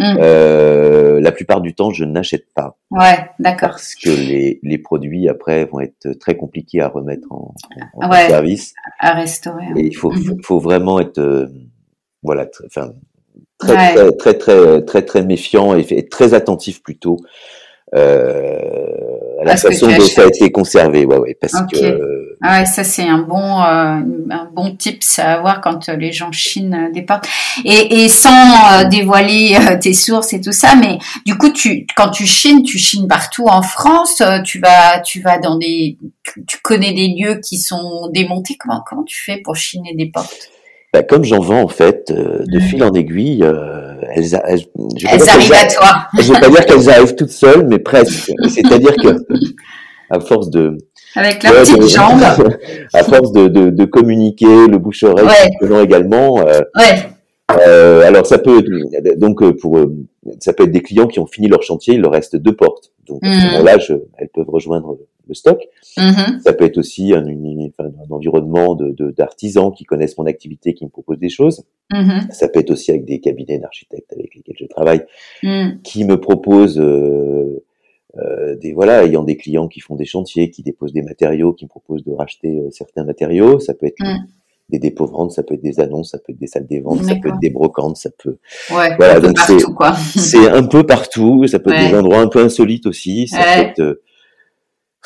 [0.00, 0.16] Hmm.
[0.18, 3.70] La plupart du temps, je n'achète pas Ouais, d'accord.
[3.70, 7.54] parce que les, les produits après vont être très compliqués à remettre en,
[7.96, 8.28] en- en Ouais.
[8.28, 8.72] service.
[8.98, 9.66] À restaurer.
[9.76, 11.48] Et il faut, faut, faut vraiment être
[12.22, 12.92] voilà, enfin,
[13.58, 13.94] très, Ouais.
[13.94, 17.18] très, très, très, très, très méfiant et, très attentif plutôt
[17.94, 18.58] euh,
[19.40, 21.04] à la façon dont ça a été conservé.
[21.06, 25.20] Ouais, ouais, parce que euh, Ah ouais, ça c'est un bon euh, un bon tips
[25.20, 27.26] à avoir quand euh, les gens chinent euh, des portes.
[27.64, 31.86] Et, et sans euh, dévoiler euh, tes sources et tout ça, mais du coup tu
[31.96, 34.20] quand tu chines, tu chines partout en France.
[34.20, 38.56] euh, tu vas tu vas dans des tu, tu connais des lieux qui sont démontés.
[38.58, 40.50] Comment comment tu fais pour chiner des portes?
[40.96, 42.64] Bah, comme j'en vends en fait euh, de Mhm.
[42.64, 44.60] fil en aiguille, euh, elles, elles,
[44.96, 46.06] je arrivent à toi.
[46.22, 48.32] je vais pas dire qu'elles arrivent toutes seules, mais presque.
[48.48, 49.08] C'est-à-dire que
[50.10, 50.78] à force de
[51.14, 52.22] Avec leurs Ouais, petites de- jambes.
[52.94, 55.84] à force de, de, de communiquer le bouche-oreille Ouais.
[55.84, 56.38] également.
[56.46, 57.08] euh, Ouais.
[57.66, 59.78] euh, alors ça peut être- donc pour
[60.40, 62.90] ça peut être des clients qui ont fini leur chantier, il leur reste deux portes.
[63.06, 63.52] Donc à ce Mhm.
[63.52, 64.96] moment-là, je- elles peuvent rejoindre
[65.28, 65.60] le stock.
[65.98, 66.40] Mhm.
[66.44, 70.26] Ça peut être aussi un, une- enfin, un environnement de de- d'artisans qui connaissent mon
[70.26, 71.64] activité, qui me proposent des choses.
[71.92, 72.28] Mhm.
[72.30, 75.02] Ça peut être aussi avec des cabinets d'architectes avec lesquels je travaille,
[75.42, 75.80] Mhm.
[75.82, 77.64] qui me proposent euh,
[78.18, 81.64] euh, des voilà ayant des clients qui font des chantiers, qui déposent des matériaux, qui
[81.64, 83.58] me proposent de racheter euh, certains matériaux.
[83.60, 84.26] Ça peut être Mm.
[84.70, 87.04] des dépôts ventes, ça peut être des annonces, ça peut être des salles des ventes,
[87.04, 88.38] ça peut être des brocantes, ça peut
[88.74, 88.96] Ouais.
[88.96, 89.58] Voilà, un peu donc c'est-
[90.18, 91.46] c'est un peu partout.
[91.46, 93.28] Ça peut être des endroits un peu insolites aussi.
[93.28, 93.44] Ça Ouais.
[93.64, 94.02] peut être euh,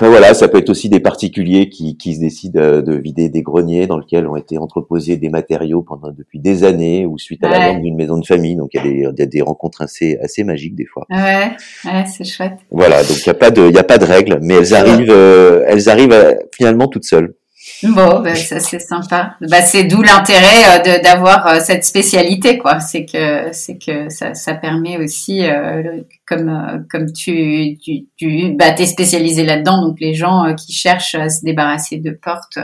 [0.00, 3.28] Enfin voilà, ça peut être aussi des particuliers qui, qui se décident euh, de vider
[3.28, 7.44] des greniers dans lesquels ont été entreposés des matériaux pendant depuis des années ou suite
[7.44, 8.56] à la vente d'une maison de famille.
[8.56, 11.04] Donc il y a des, il y a des rencontres assez, assez magiques des fois.
[11.10, 11.50] Ouais.
[11.84, 12.56] Ouais, c'est chouette.
[12.70, 14.72] Voilà, donc il n'y a pas de, il y a pas de règles, mais elles
[14.72, 17.34] arrivent, euh, elles arrivent euh, finalement toutes seules.
[17.82, 19.36] Bon, ben, ça c'est sympa.
[19.40, 22.80] Bah, c'est d'où l'intérêt euh, d'avoir euh, cette spécialité, quoi.
[22.80, 28.72] C'est que c'est que ça, ça permet aussi, euh, comme comme tu tu, tu bah,
[28.72, 32.58] t'es spécialisé là-dedans, donc les gens qui cherchent à se débarrasser de portes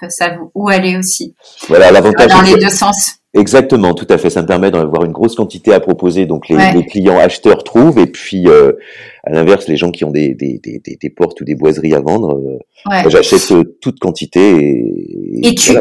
[0.00, 1.34] peuvent savoir où aller aussi.
[1.68, 2.30] Voilà l'avantage.
[2.30, 3.18] Dans les deux sens.
[3.34, 4.30] Exactement, tout à fait.
[4.30, 7.98] Ça me permet d'avoir une grosse quantité à proposer, donc les, les clients acheteurs trouvent,
[7.98, 8.72] et puis euh,
[9.24, 12.00] à l'inverse, les gens qui ont des, des, des, des, portes ou des boiseries à
[12.00, 14.68] vendre, euh, j'achète euh, toute quantité.
[15.42, 15.72] Et, et, tu,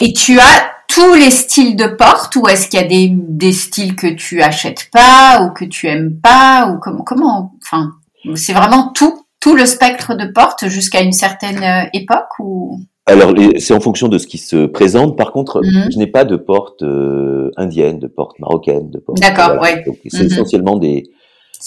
[0.00, 3.52] et tu as tous les styles de portes, ou est-ce qu'il y a des, des
[3.52, 7.90] styles que tu achètes pas ou que tu aimes pas, ou comment, comment, enfin,
[8.34, 12.80] c'est vraiment tout, tout le spectre de portes jusqu'à une certaine époque ou?
[13.08, 15.16] Alors, c'est en fonction de ce qui se présente.
[15.16, 15.90] Par contre, mhm.
[15.92, 19.20] je n'ai pas de porte euh, indienne, de porte marocaine, de porte.
[19.20, 19.84] D'accord, ouais.
[20.08, 20.26] c'est mhm.
[20.26, 21.04] essentiellement des,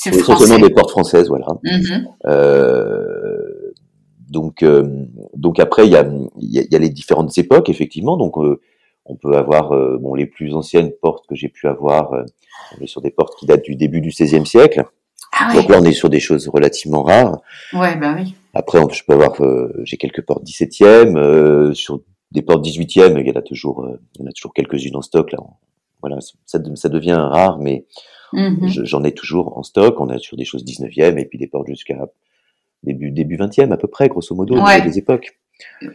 [0.06, 1.47] essentiellement des portes françaises, voilà.
[1.63, 2.08] Mhm.
[2.28, 3.71] Euh,
[4.30, 4.84] donc, euh,
[5.34, 6.06] donc après, il y a,
[6.39, 8.17] y a les différentes époques, effectivement.
[8.17, 8.60] Donc, euh,
[9.06, 12.12] on peut avoir, bon, les plus anciennes portes que j'ai pu avoir,
[12.78, 14.84] on est sur des portes qui datent du début du XVIe siècle.
[15.32, 17.42] Ah Donc là, on est sur des choses relativement rares.
[17.74, 18.36] Ouais, bah oui.
[18.54, 22.02] Après, je peux avoir, euh, j'ai quelques portes 17e, euh, sur
[22.32, 24.96] des portes 18e, il y en a toujours, euh, il y en a toujours quelques-unes
[24.96, 25.32] en stock.
[25.32, 25.40] Là,
[26.02, 27.86] voilà, ça, ça devient rare, mais
[28.34, 28.68] mhm.
[28.68, 30.00] j'en ai toujours en stock.
[30.00, 32.08] On a sur des choses 19e et puis des portes jusqu'à
[32.84, 34.82] début début 20e à peu près, grosso modo, ouais.
[34.82, 35.38] des époques.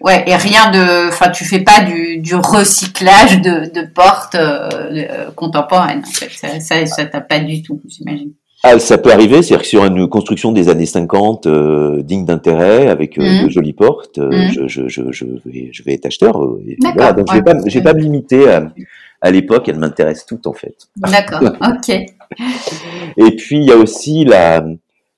[0.00, 5.30] Ouais, et rien de, enfin, tu fais pas du, du recyclage de, de portes euh,
[5.32, 6.02] contemporaines.
[6.06, 6.30] En fait.
[6.30, 8.32] Ça, ça, ça t'a pas du tout, j'imagine.
[8.66, 12.88] Ah, ça peut arriver, c'est-à-dire que sur une construction des années 50 euh, digne d'intérêt,
[12.88, 13.44] avec euh, mmh.
[13.44, 14.52] de jolies portes, euh, mmh.
[14.52, 16.38] je, je, je, je, vais, je vais être acheteur.
[16.80, 18.72] voilà, donc je vais pas, je vais pas me limiter à,
[19.20, 20.88] à l'époque, elles m'intéressent toutes en fait.
[20.96, 21.90] D'accord, ok.
[21.90, 24.64] Et puis il y a aussi la,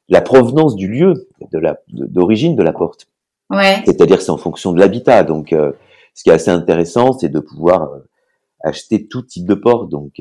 [0.09, 3.06] la provenance du lieu, de la d'origine de la porte.
[3.50, 3.80] Ouais.
[3.85, 5.22] C'est-à-dire c'est en fonction de l'habitat.
[5.22, 5.54] Donc
[6.14, 7.90] ce qui est assez intéressant, c'est de pouvoir
[8.64, 9.88] acheter tout type de porte.
[9.88, 10.20] Donc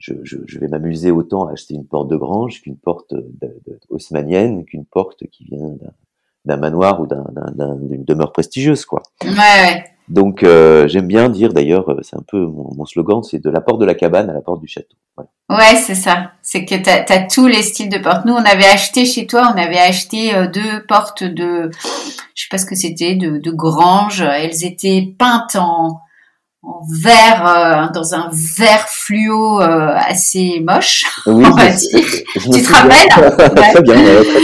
[0.00, 3.30] je, je, je vais m'amuser autant à acheter une porte de grange qu'une porte de,
[3.40, 5.76] de, haussmannienne, qu'une porte qui vient
[6.46, 9.02] d'un manoir ou d'une demeure prestigieuse, quoi.
[9.22, 9.84] Ouais, ouais.
[10.08, 13.48] Donc euh, j'aime bien dire d'ailleurs, euh, c'est un peu mon, mon slogan, c'est de
[13.48, 14.96] la porte de la cabane à la porte du château.
[15.16, 15.30] Voilà.
[15.48, 16.32] Ouais, c'est ça.
[16.42, 18.24] C'est que tu as, tous les styles de portes.
[18.24, 21.70] Nous, on avait acheté chez toi, on avait acheté euh, deux portes de,
[22.34, 24.20] je sais pas ce que c'était, de, de grange.
[24.22, 26.00] Elles étaient peintes en
[26.62, 32.04] en vert, euh, dans un vert fluo euh, assez moche, oui, on va dire.
[32.34, 33.94] tu te rappelles Très bien,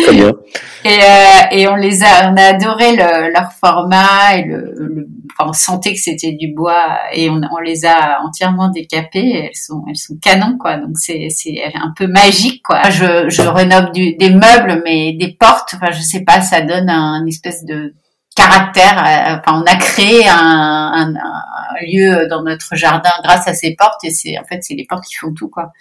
[0.03, 0.33] très, bien.
[0.85, 5.09] Et, euh, et on les a, on a adoré le, leur format et le, le
[5.33, 9.47] enfin, on sentait que c'était du bois et on, on, les a entièrement décapées.
[9.47, 10.77] Elles sont, elles sont canons quoi.
[10.77, 12.89] Donc c'est, c'est un peu magique quoi.
[12.91, 15.75] Je, je rénove du, des meubles, mais des portes.
[15.75, 17.95] Enfin, je sais pas, ça donne un espèce de
[18.37, 18.99] caractère.
[18.99, 23.75] Euh, enfin, on a créé un, un, un, lieu dans notre jardin grâce à ces
[23.75, 25.73] portes et c'est en fait c'est les portes qui font tout quoi.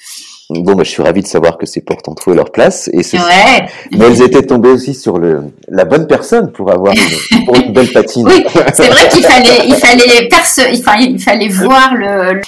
[0.50, 2.98] Bon, bah, je suis ravi de savoir que ces portes ont trouvé leur place et
[2.98, 3.66] ouais.
[3.92, 7.74] mais elles étaient tombées aussi sur le la bonne personne pour avoir une, pour une
[7.74, 8.28] belle patine.
[8.28, 12.42] Oui, c'est vrai qu'il fallait il fallait perce, il fallait, il fallait voir le le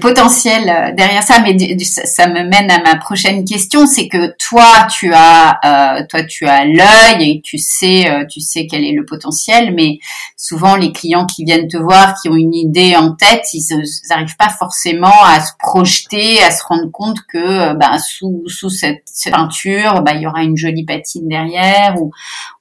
[0.00, 5.12] potentiel derrière ça, mais ça me mène à ma prochaine question, c'est que toi tu
[5.14, 9.04] as, euh, toi tu as l'œil et tu sais, euh, tu sais quel est le
[9.04, 9.98] potentiel, mais
[10.36, 13.62] souvent les clients qui viennent te voir, qui ont une idée en tête, ils
[14.10, 19.02] n'arrivent pas forcément à se projeter, à se rendre compte que, bah, sous sous cette,
[19.30, 22.10] peinture, bah, il y aura une jolie patine derrière, ou,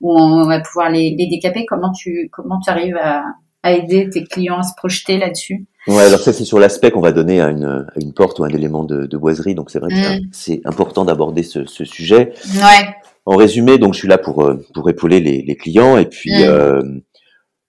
[0.02, 1.66] ou on va pouvoir les, les décaper.
[1.66, 3.24] Comment tu comment tu arrives à,
[3.66, 7.02] à aider tes clients à se projeter là-dessus Ouais, alors ça c'est sur l'aspect qu'on
[7.02, 9.80] va donner à une, à une porte ou un élément de, de boiserie, donc c'est
[9.80, 10.30] vrai que mm.
[10.32, 12.34] c'est important d'aborder ce, ce, sujet.
[12.56, 12.96] Ouais.
[13.26, 16.32] En résumé, donc je suis là pour euh, pour épauler les, les clients et puis
[16.32, 16.44] mm.
[16.44, 16.82] euh,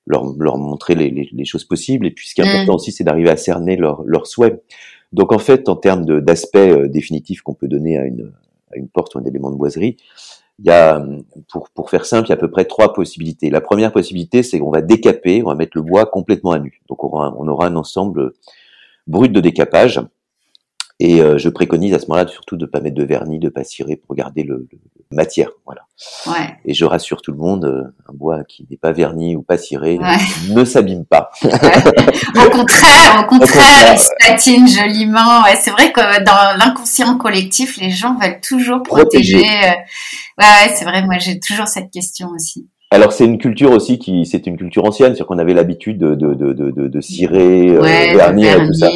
[0.07, 2.07] leur, leur montrer les, les, les, choses possibles.
[2.07, 2.49] Et puis ce qui est mm.
[2.49, 4.63] important aussi, c'est d'arriver à cerner leurs leur souhaits.
[5.13, 8.33] Donc en fait, en termes d'aspect euh, définitif qu'on peut donner à une,
[8.73, 9.99] à une porte ou un élément de boiserie,
[10.59, 11.05] il y a,
[11.51, 13.51] pour, pour faire simple, il y a à peu près trois possibilités.
[13.51, 16.81] La première possibilité, c'est qu'on va décaper, on va mettre le bois complètement à nu.
[16.89, 18.33] Donc on aura, on aura un ensemble
[19.07, 20.01] brut de décapage.
[20.99, 23.51] Et euh, je préconise à ce moment-là surtout de ne pas mettre de vernis, de
[23.51, 24.67] pas cirer pour garder le
[25.11, 25.51] matière.
[25.65, 25.83] Voilà.
[26.27, 26.57] Ouais.
[26.65, 29.57] Et je rassure tout le monde, euh, un bois qui n'est pas verni ou pas
[29.57, 29.99] ciré
[30.51, 31.31] ne s'abîme pas.
[31.43, 35.43] au contraire, au contraire, il se patine joliment.
[35.43, 39.39] Ouais, c'est vrai que dans l'inconscient collectif, les gens veulent toujours protéger.
[39.39, 39.69] protéger.
[39.69, 41.03] Euh, ouais, c'est vrai.
[41.05, 42.69] Moi, j'ai toujours cette question aussi.
[42.91, 46.15] Alors c'est une culture aussi qui, c'est une culture ancienne, c'est qu'on avait l'habitude de,
[46.15, 48.89] de, de, de, de cirer, euh, ouais, vernir, et tout ça.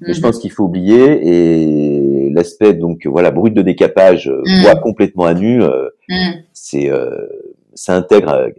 [0.00, 4.62] Mais je pense qu'il faut oublier et l'aspect donc voilà brut de décapage, mm.
[4.62, 6.30] bois complètement à nu, euh, mm.
[6.54, 7.26] c'est euh,
[7.74, 8.50] ça intègre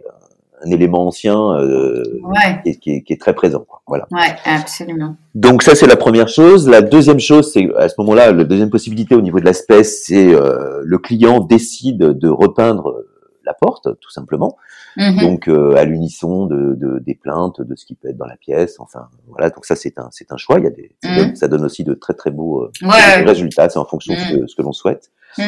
[0.64, 2.74] un élément ancien euh, ouais.
[2.80, 3.64] qui, est, qui, est, très présent.
[3.68, 3.82] Quoi.
[3.86, 4.06] Voilà.
[4.10, 5.16] Ouais, absolument.
[5.34, 6.68] Donc ça c'est la première chose.
[6.68, 10.34] La deuxième chose, c'est à ce moment-là, la deuxième possibilité au niveau de l'aspect, c'est
[10.34, 13.04] euh, le client décide de repeindre
[13.44, 14.56] la porte, tout simplement.
[14.96, 15.18] Mhm.
[15.20, 18.36] Donc euh, à l'unisson de, de, des plaintes, de ce qui peut être dans la
[18.36, 18.76] pièce.
[18.80, 19.50] Enfin voilà.
[19.50, 20.58] Donc ça c'est un c'est un choix.
[20.58, 21.16] Il y a des ça, Mhm.
[21.18, 23.22] donne, ça donne aussi de très très beaux euh, Ouais.
[23.24, 23.68] résultats.
[23.68, 24.40] C'est en fonction de ce Mhm.
[24.40, 25.10] que, ce que l'on souhaite.
[25.38, 25.44] Mhm.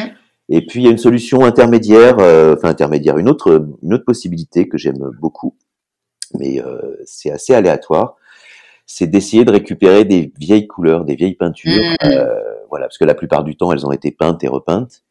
[0.49, 4.05] Et puis il y a une solution intermédiaire, euh, enfin intermédiaire, une autre une autre
[4.05, 5.55] possibilité que j'aime beaucoup,
[6.39, 8.15] mais euh, c'est assez aléatoire.
[8.85, 11.71] C'est d'essayer de récupérer des vieilles couleurs, des vieilles peintures.
[12.03, 12.11] Mhm.
[12.11, 12.35] euh,
[12.69, 15.03] voilà, parce que la plupart du temps elles ont été peintes et repeintes.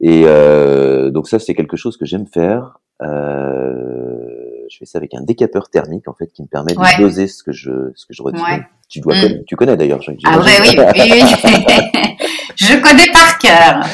[0.00, 2.78] Et euh, donc ça, c'est quelque chose que j'aime faire.
[3.02, 4.24] Euh,
[4.70, 6.98] je fais ça avec un décapeur thermique en fait qui me permet de Ouais.
[6.98, 8.42] doser ce que je ce que je retire.
[8.42, 8.60] Ouais.
[8.88, 9.44] Tu dois Mm.
[9.46, 10.00] tu connais d'ailleurs.
[10.24, 11.22] Ah ouais, oui, oui, oui.
[12.56, 13.84] je connais par cœur.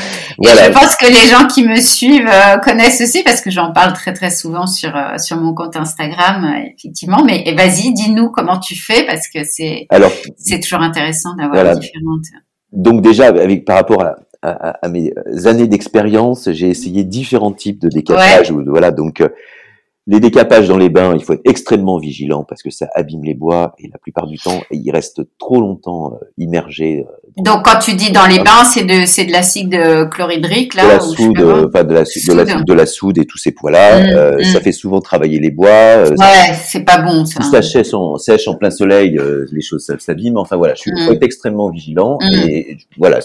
[0.42, 0.66] Et Voilà.
[0.66, 3.92] je pense que les gens qui me suivent euh, connaissent aussi parce que j'en parle
[3.92, 7.24] très très souvent sur euh, sur mon compte Instagram, euh, effectivement.
[7.24, 9.86] Mais vas-y, dis-nous comment tu fais parce que c'est
[10.36, 11.74] c'est toujours intéressant d'avoir Voilà.
[11.76, 12.26] différentes.
[12.72, 14.16] donc déjà avec par rapport à,
[14.50, 15.12] à, à mes
[15.46, 18.50] années d'expérience, j'ai essayé différents types de décapage.
[18.50, 19.20] de- voilà donc.
[19.20, 19.28] euh,
[20.06, 23.32] les décapages dans les bains, il faut être extrêmement vigilant parce que ça abîme les
[23.32, 27.78] bois et la plupart du temps, ils restent trop longtemps euh, immergés euh, Donc quand
[27.78, 30.98] tu dis dans les bains, c'est de c'est de l'acide de chlorhydrique de la là
[30.98, 32.64] je sais soude, euh, enfin de la, de la, Soude.
[32.66, 34.02] de la soude et tous ces poids-là.
[34.02, 34.44] Mm, euh, mm.
[34.44, 35.70] Ça fait souvent travailler les bois.
[35.70, 37.42] euh, Ouais, c'est pas bon ça.
[37.42, 40.36] Si ça sèche en, sèche en plein soleil, euh, les choses s'abîment.
[40.36, 41.06] Enfin voilà, je suis Mm.
[41.06, 42.18] faut être extrêmement vigilant.
[42.30, 43.20] Et voilà,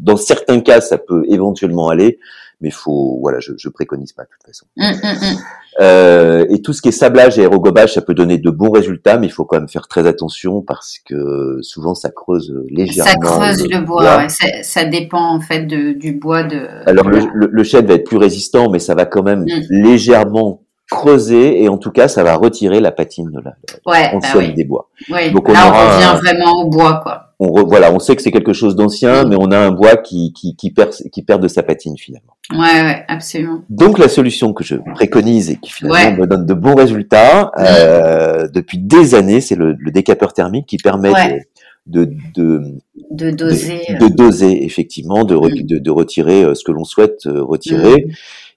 [0.00, 2.18] dans certains cas, ça peut éventuellement aller,
[2.60, 4.66] mais faut voilà, je, je préconise pas de toute façon.
[4.76, 5.38] Hum, hum, hum.
[5.80, 9.18] Euh, et tout ce qui est sablage et aérogobage, ça peut donner de bons résultats,
[9.18, 13.10] mais il faut quand même faire très attention parce que souvent ça creuse légèrement.
[13.10, 14.02] Ça creuse le bois.
[14.02, 14.16] bois.
[14.18, 14.28] ouais.
[14.28, 16.66] Ça, ça dépend en fait de, du bois de.
[16.86, 20.62] Alors le, le, le chêne va être plus résistant, mais ça va quand même légèrement
[20.90, 23.54] creuser et en tout cas ça va retirer la patine de la
[23.86, 24.52] Ouais, bah oui.
[24.54, 24.90] des bois.
[25.10, 27.29] Oui, Donc, on là on revient vraiment au bois, quoi.
[27.42, 29.28] On re- voilà, on sait que c'est quelque chose d'ancien, Mm.
[29.30, 32.34] mais on a un bois qui qui qui perd qui perd de sa patine finalement.
[32.52, 33.62] Ouais, ouais, absolument.
[33.70, 36.16] Donc la solution que je préconise et qui finalement Ouais.
[36.16, 37.60] me donne de bons résultats Mm.
[37.60, 41.46] euh, depuis des années, c'est le, le décapeur thermique qui permet Ouais.
[41.86, 42.62] De, de,
[43.10, 43.80] de, doser.
[43.98, 45.66] de, de doser effectivement, de, re- Mm.
[45.66, 48.06] de, de retirer euh, ce que l'on souhaite euh, retirer.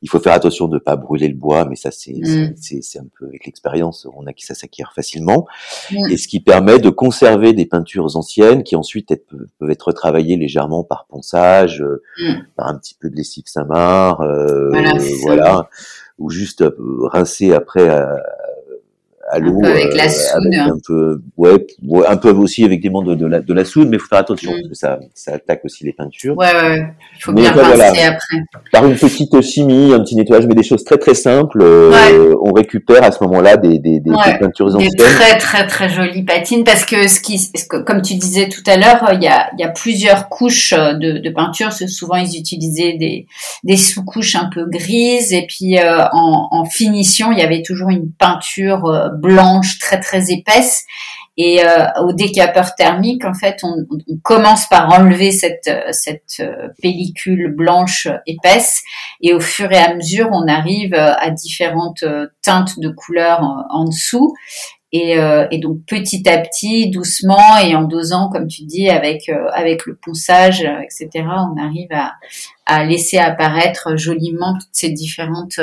[0.01, 2.53] Il faut faire attention de ne pas brûler le bois, mais ça c'est Mm.
[2.57, 5.47] c'est un peu avec l'expérience, on a qui ça s'acquiert facilement.
[5.91, 6.11] Mm.
[6.11, 10.35] Et ce qui permet de conserver des peintures anciennes qui ensuite être- peuvent être retravaillées
[10.37, 12.33] légèrement par ponçage, euh, Mm.
[12.57, 14.69] par un petit peu de lessive Samar, euh,
[15.23, 15.69] Voilà,
[16.19, 18.21] ou juste euh, rincer après à,
[19.33, 20.53] à l'eau peu avec la soude.
[20.53, 23.65] avec un peu, ouais, ouais, un peu aussi avec des de, de la, de la
[23.65, 24.55] soude, mais il faut faire attention Mm.
[24.55, 26.37] parce que ça, ça attaque aussi les peintures.
[26.37, 26.87] Ouais, ouais, ouais.
[27.17, 27.87] Il faut Mais bien voilà.
[27.89, 28.37] après.
[28.71, 32.35] Par une petite chimie, un petit nettoyage, mais des choses très très simples, euh, Ouais.
[32.43, 34.33] on récupère à ce moment-là des, des, des, Ouais.
[34.33, 38.01] des peintures Des très très très jolies patines parce que ce qui, ce que- comme
[38.01, 41.29] tu disais tout à l'heure, il y a, y a plusieurs couches euh, de, de
[41.29, 41.71] peinture.
[41.73, 43.25] Souvent ils utilisaient des,
[43.63, 47.89] des sous-couches un peu grises et puis euh, en, en finition il y avait toujours
[47.89, 50.85] une peinture euh, blanche très très épaisse.
[51.35, 53.73] Et euh, au décapeur thermique, en fait, on,
[54.21, 58.83] commence par enlever cette, euh, cette euh, pellicule blanche épaisse,
[59.19, 62.03] et au fur et à mesure, on arrive à différentes
[62.43, 64.33] teintes de couleurs en, dessous.
[64.91, 65.17] Et,
[65.57, 70.61] donc petit à petit, doucement et en dosant, comme tu dis, avec avec le ponçage,
[70.61, 72.13] etc., on arrive à,
[72.67, 75.59] à laisser apparaître joliment toutes ces différentes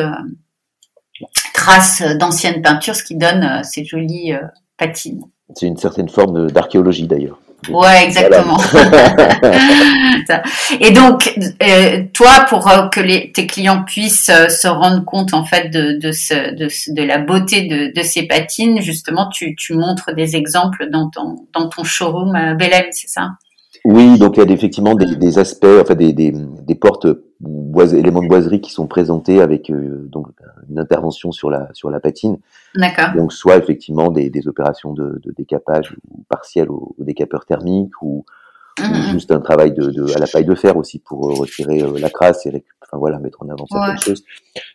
[1.54, 4.40] traces d'anciennes peintures, ce qui donne euh, ces jolies euh,
[4.76, 5.22] patines.
[5.54, 7.38] C'est une certaine forme d'archéologie d'ailleurs.
[7.68, 8.56] Ouais, exactement.
[10.80, 15.68] Et donc, euh, toi, pour que les, tes clients puissent se rendre compte en fait
[15.68, 19.74] de, de, ce, de, ce- de la beauté de, de ces patines, justement, tu, tu
[19.74, 23.30] montres des exemples dans ton, dans ton showroom à Belém, c'est ça?
[23.84, 27.06] Oui, donc il y a effectivement des, des aspects, enfin des, des, des portes
[27.40, 30.26] boise- éléments de boiserie qui sont présentés avec euh, donc
[30.68, 32.36] une intervention sur la sur la patine.
[32.74, 33.14] D'accord.
[33.16, 37.92] Donc soit effectivement des, des opérations de, de décapage ou partiel au, au décapeur thermique
[38.02, 38.24] ou,
[38.78, 39.10] ou Mhm.
[39.10, 42.08] juste un travail de, de- à la paille de fer aussi pour retirer euh, la
[42.08, 44.00] crasse et enfin voilà mettre en avant certaines Ouais.
[44.00, 44.24] choses.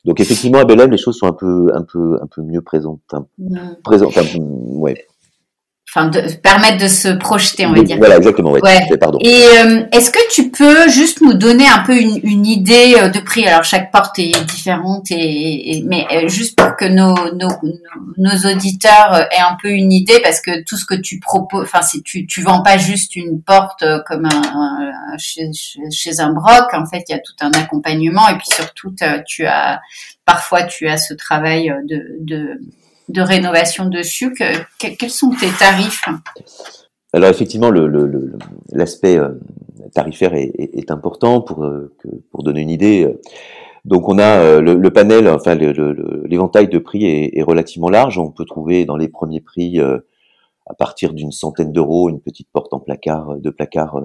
[0.03, 3.01] Donc effectivement à Belém les choses sont un peu un peu un peu mieux présentes,
[3.14, 3.78] un, Mhm.
[3.84, 5.06] présentes, un ouais.
[5.96, 7.98] Enfin de permettre de se projeter, on va dire.
[7.98, 8.52] Voilà, exactement.
[8.52, 8.62] Ouais.
[9.00, 9.18] Pardon.
[9.22, 13.10] Et euh, est-ce que tu peux juste nous donner un peu une, une, idée euh,
[13.10, 13.48] de prix?
[13.48, 17.50] Alors chaque porte est différente, et, mais euh, juste pour que nos, nos,
[18.18, 21.82] nos auditeurs aient un peu une idée, parce que tout ce que tu proposes, enfin
[21.82, 25.50] si tu tu vends pas juste une porte comme un, chez,
[25.91, 28.93] chez, un broc, en fait il y a tout un accompagnement et puis surtout
[29.26, 29.82] tu as
[30.26, 32.60] parfois tu as ce travail de, de
[33.10, 34.34] de rénovation dessus.
[34.34, 36.06] Que, quels sont tes tarifs?
[37.16, 37.72] Alors effectivement,
[38.74, 41.95] l'aspect le, euh, tarifaire est, est, important pour, euh,
[42.30, 43.08] pour donner une idée.
[43.86, 48.18] Donc on a euh, le, panel, enfin l'éventail de prix est, est, relativement large.
[48.18, 52.74] On peut trouver dans les premiers prix à partir d'une centaine d'euros une petite porte
[52.74, 54.01] en placard de placard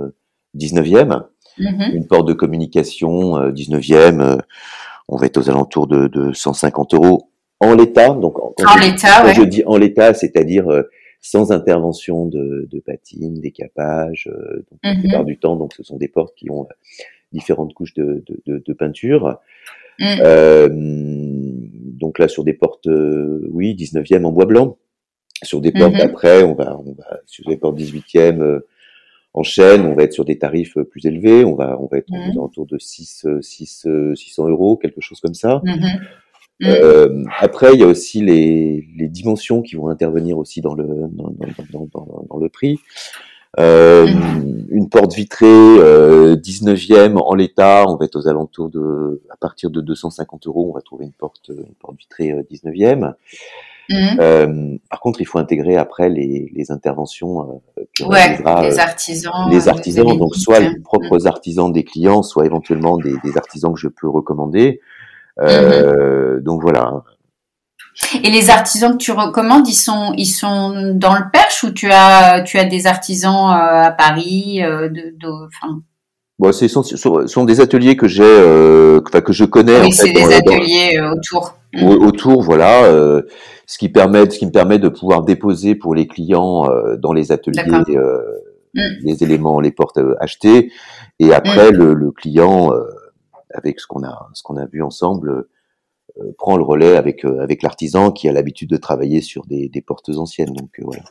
[0.56, 1.24] 19e,
[1.58, 1.92] mm-hmm.
[1.92, 4.38] une porte de communication 19e.
[5.08, 7.29] on va être aux alentours de, de 150 euros
[7.60, 8.10] en l'état.
[8.10, 10.82] Donc, en l'état, je dis en l'état, c'est-à-dire euh,
[11.20, 14.28] sans intervention de, de patine, décapage.
[14.32, 15.00] Euh, donc, La mhm.
[15.00, 16.74] plupart du temps, donc, ce sont des portes qui ont euh,
[17.32, 19.38] différentes couches de, de, de peinture.
[19.98, 20.18] Mhm.
[20.24, 24.78] Euh, donc là, sur des portes, oui, 19e en bois blanc.
[25.42, 26.00] Sur des portes mhm.
[26.00, 28.60] après, on va, on va sur des portes 18e
[29.32, 31.44] en chaîne, on va être sur des tarifs plus élevés.
[31.44, 35.62] On va, on va être autour de 6, 6, 600 euros, quelque chose comme ça.
[36.60, 36.66] Mm.
[36.66, 40.86] Euh, après, il y a aussi les, les, dimensions qui vont intervenir aussi dans le
[41.12, 41.32] dans,
[41.72, 42.78] dans, dans, dans le prix.
[43.58, 44.66] Euh, mm.
[44.70, 49.70] Une porte vitrée euh, 19e en l'état, on va être aux alentours de, à partir
[49.70, 53.14] de 250 euros, on va trouver une porte, une porte vitrée 19e.
[53.90, 54.20] Euh, mm.
[54.20, 59.50] Euh, par contre, il faut intégrer après les, les interventions euh, que ouais, les artisans,
[59.50, 63.80] les artisans, donc soit les propres artisans des clients, soit éventuellement des, des artisans que
[63.80, 64.80] je peux recommander.
[65.38, 66.42] Euh, mhm.
[66.42, 67.02] Donc voilà.
[68.22, 71.90] Et les artisans que tu recommandes, ils sont, ils sont dans le Perche ou tu
[71.90, 75.28] as, tu as des artisans euh, à Paris euh, de, de
[76.38, 79.78] Bon, ce sont, sont, des ateliers que j'ai, euh, que je connais.
[79.82, 81.56] Oui, c'est des ateliers autour.
[81.74, 81.88] Mhm.
[82.02, 83.22] Autour, voilà, euh,
[83.66, 86.66] ce qui permet, ce qui me permet de pouvoir déposer pour les clients
[86.98, 88.82] dans les ateliers mhm.
[89.02, 90.72] les éléments, les portes achetées,
[91.18, 92.72] et après le, le, client
[93.54, 95.46] avec ce qu'on a, ce qu'on a vu ensemble,
[96.18, 99.68] euh, prend le relais avec euh, avec l'artisan qui a l'habitude de travailler sur des,
[99.68, 100.52] des portes anciennes.
[100.52, 101.02] Donc euh, voilà.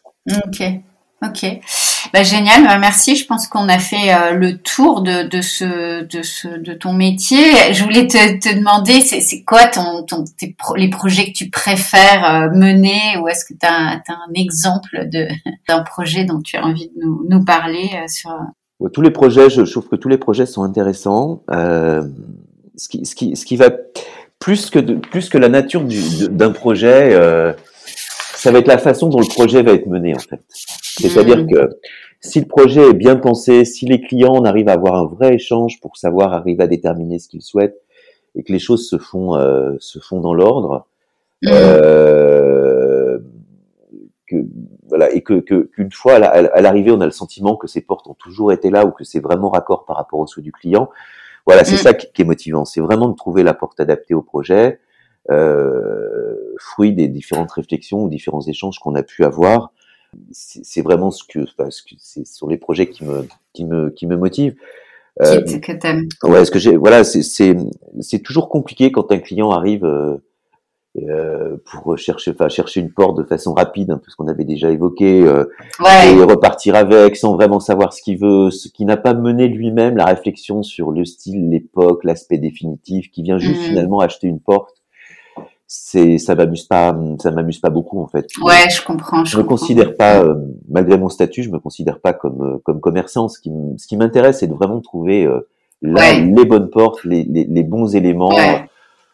[0.45, 0.61] Ok,
[1.23, 1.59] ok.
[2.13, 3.15] Bah, génial, bah, merci.
[3.15, 7.73] Je pense qu'on a fait le tour de, de, ce, de, ce, de ton métier.
[7.73, 12.49] Je voulais te, te demander, c'est quoi ton, ton, tes les projets que tu préfères
[12.53, 15.09] mener ou est-ce que tu as, un exemple
[15.67, 18.31] d'un projet dont tu as envie de nous, nous parler sur,
[18.87, 21.43] tous les projets, je, trouve que tous les projets sont intéressants.
[21.51, 22.03] Euh,
[22.77, 23.71] ce, qui, ce, qui, ce qui va
[24.39, 25.83] plus que de, plus que la nature
[26.31, 27.51] d'un projet, euh,
[28.35, 30.39] ça va être la façon dont le projet va être mené en fait.
[30.49, 31.51] C'est-à-dire mmh.
[31.51, 31.69] que
[32.21, 35.79] si le projet est bien pensé, si les clients arrivent à avoir un vrai échange
[35.81, 37.81] pour savoir arriver à déterminer ce qu'ils souhaitent
[38.35, 40.87] et que les choses se font euh, se font dans l'ordre,
[41.41, 41.49] mmh.
[41.51, 43.19] euh,
[44.27, 44.37] que
[44.89, 48.13] voilà, et que qu'une fois à l'arrivée, on a le sentiment que ces portes ont
[48.13, 50.89] toujours été là ou que c'est vraiment raccord par rapport au souhait du client.
[51.45, 51.77] Voilà, c'est mm.
[51.77, 52.65] ça qui, est motivant.
[52.65, 54.79] C'est vraiment de trouver la porte adaptée au projet,
[55.31, 59.71] euh, fruit des différentes réflexions ou différents échanges qu'on a pu avoir.
[60.31, 63.89] C'est vraiment ce que, enfin, ce que c'est sur les projets qui me qui me
[63.91, 64.55] qui me motivent.
[65.21, 66.07] Euh, que t'aimes.
[66.23, 69.85] Ouais, ce que j'ai, voilà, c'est c'est toujours compliqué quand un client arrive.
[69.85, 70.17] Euh,
[70.97, 74.43] euh, pour chercher, enfin chercher une porte de façon rapide, un peu ce qu'on avait
[74.43, 75.45] déjà évoqué, euh,
[75.79, 79.97] et repartir avec sans vraiment savoir ce qu'il veut, ce qui n'a pas mené lui-même
[79.97, 83.65] la réflexion sur le style, l'époque, l'aspect définitif, qui vient juste mmh.
[83.65, 84.77] finalement acheter une porte.
[85.67, 88.25] C'est, ça m'amuse pas, ça m'amuse pas beaucoup en fait.
[88.41, 89.23] Ouais, je comprends.
[89.23, 90.33] Je, me considère pas, euh,
[90.67, 93.27] malgré mon statut, je me considère pas comme comme commerçant.
[93.27, 95.29] Ce qui, ce qui m'intéresse, c'est de vraiment trouver
[95.83, 98.31] là les bonnes portes, les, les, les bons éléments.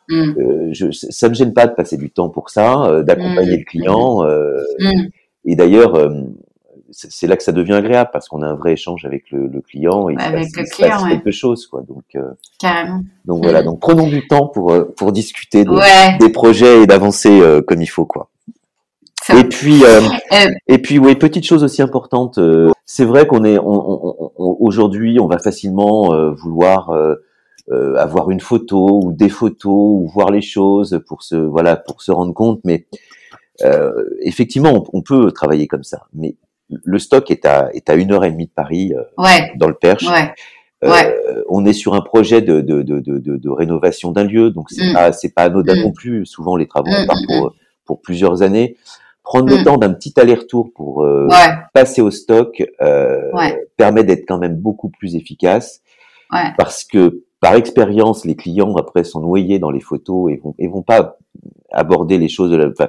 [0.10, 0.34] Mm.
[0.38, 3.60] Euh, je, ça me gêne pas de passer du temps pour ça, euh, d'accompagner mm.
[3.60, 4.24] le client.
[4.26, 5.08] Euh, mm.
[5.46, 6.10] Et d'ailleurs, euh,
[6.92, 9.62] c'est là que ça devient agréable parce qu'on a un vrai échange avec le, le
[9.62, 11.82] client et il avec se passe, le client, quelque chose, quoi.
[11.88, 12.04] Donc,
[12.60, 13.02] Carrément.
[13.26, 13.64] donc voilà.
[13.64, 15.66] Donc prenons du temps pour pour discuter
[16.20, 18.30] des projets et d'avancer comme il faut, quoi.
[19.36, 19.84] Et puis,
[20.68, 22.40] et puis, oui, petite chose aussi importante.
[22.86, 26.92] c'est vrai qu'on est, on, on, on, aujourd'hui, on va facilement vouloir
[27.72, 32.02] euh, avoir une photo ou des photos ou voir les choses pour se voilà pour
[32.02, 32.60] se rendre compte.
[32.64, 32.86] Mais
[33.64, 33.92] euh,
[34.22, 36.04] effectivement, on, peut travailler comme ça.
[36.14, 36.36] Mais
[36.70, 39.04] le stock est à est à une heure et demie de Paris euh,
[39.56, 40.06] dans le Perche.
[40.08, 40.34] Ouais.
[40.84, 44.70] Euh, on est sur un projet de, de, de, de, de rénovation d'un lieu, donc
[44.70, 44.94] c'est mm.
[44.94, 45.82] pas c'est pas anodin mm.
[45.82, 46.26] non plus.
[46.26, 47.54] Souvent les travaux mm, partent pour,
[47.86, 48.76] pour plusieurs années.
[49.24, 49.64] prendre le Mm.
[49.64, 53.58] temps d'un petit aller-retour pour euh, Ouais, passer au stock euh, Ouais.
[53.78, 55.82] permet d'être quand même beaucoup plus efficace
[56.32, 56.54] ouais.
[56.58, 60.68] parce que par expérience, les clients après sont noyés dans les photos et vont et
[60.68, 61.20] vont pas
[61.72, 62.88] aborder les choses de la, enfin,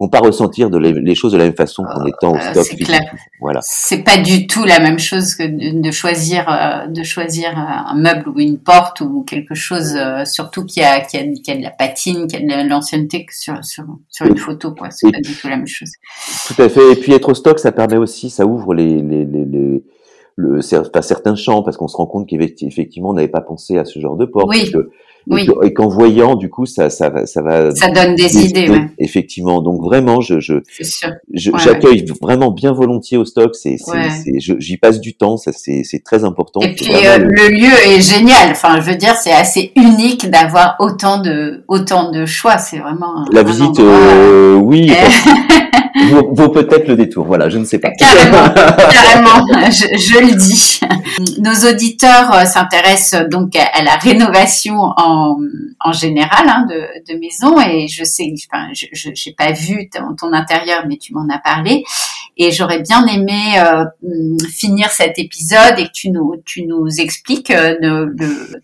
[0.00, 2.64] vont pas ressentir de les choses de la même façon qu'en étant au Euh, stock.
[2.64, 3.02] c'est clair.
[3.40, 3.60] Voilà.
[3.62, 5.44] C'est pas du tout la même chose que
[5.80, 10.24] de, choisir euh, de choisir euh, un meuble ou une porte ou quelque chose euh,
[10.24, 13.64] surtout qui a, qui a qui a de la patine, qui a de l'ancienneté sur
[13.64, 14.90] sur sur une photo quoi.
[14.90, 15.92] C'est pas du tout la même chose.
[16.48, 16.90] Tout à fait.
[16.90, 19.84] Et puis être au stock, ça permet aussi, ça ouvre les, les, les
[20.36, 20.60] le,
[20.92, 23.98] pas certains champs parce qu'on se rend compte qu'effectivement on n'avait pas pensé à ce
[24.00, 24.46] genre de porte.
[24.48, 24.70] Oui.
[24.72, 24.90] Que-
[25.28, 25.42] Oui.
[25.42, 27.72] Et que- et qu'en voyant, du coup, ça, ça, va- ça va.
[27.76, 28.88] Ça donne des idées, ouais.
[28.98, 29.62] Effectivement.
[29.62, 33.54] Donc vraiment, je, je, Ouais, j'accueille vraiment bien volontiers au stock.
[33.54, 35.36] C'est, c'est, j'y passe du temps.
[35.36, 36.60] Ça, c'est, c'est très important.
[36.62, 38.50] Et puis euh, le- le lieu est génial.
[38.50, 42.58] Enfin, je veux dire, c'est assez unique d'avoir autant de autant de choix.
[42.58, 45.78] C'est vraiment un, la un visite, endroit, euh, oui, Eh.
[46.10, 47.26] vaut, vaut peut-être le détour.
[47.26, 47.90] Voilà, je ne sais pas.
[47.90, 50.80] Carrément, carrément, je, je le dis.
[51.40, 55.36] Nos auditeurs euh, s'intéressent donc à, à la rénovation en,
[55.80, 60.14] en général hein, de, de maisons et je sais, enfin, je j'ai pas vu ton,
[60.18, 61.84] ton intérieur, mais tu m'en as parlé
[62.42, 63.84] et j'aurais bien aimé euh,
[64.50, 68.14] finir cet épisode et que tu nous expliques euh, le,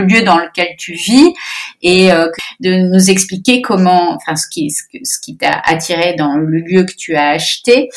[0.00, 1.34] lieu dans lequel tu vis
[1.82, 2.28] et euh,
[2.60, 7.30] de nous expliquer comment, enfin, ce qui t'a attiré dans le lieu que tu as
[7.30, 7.88] acheté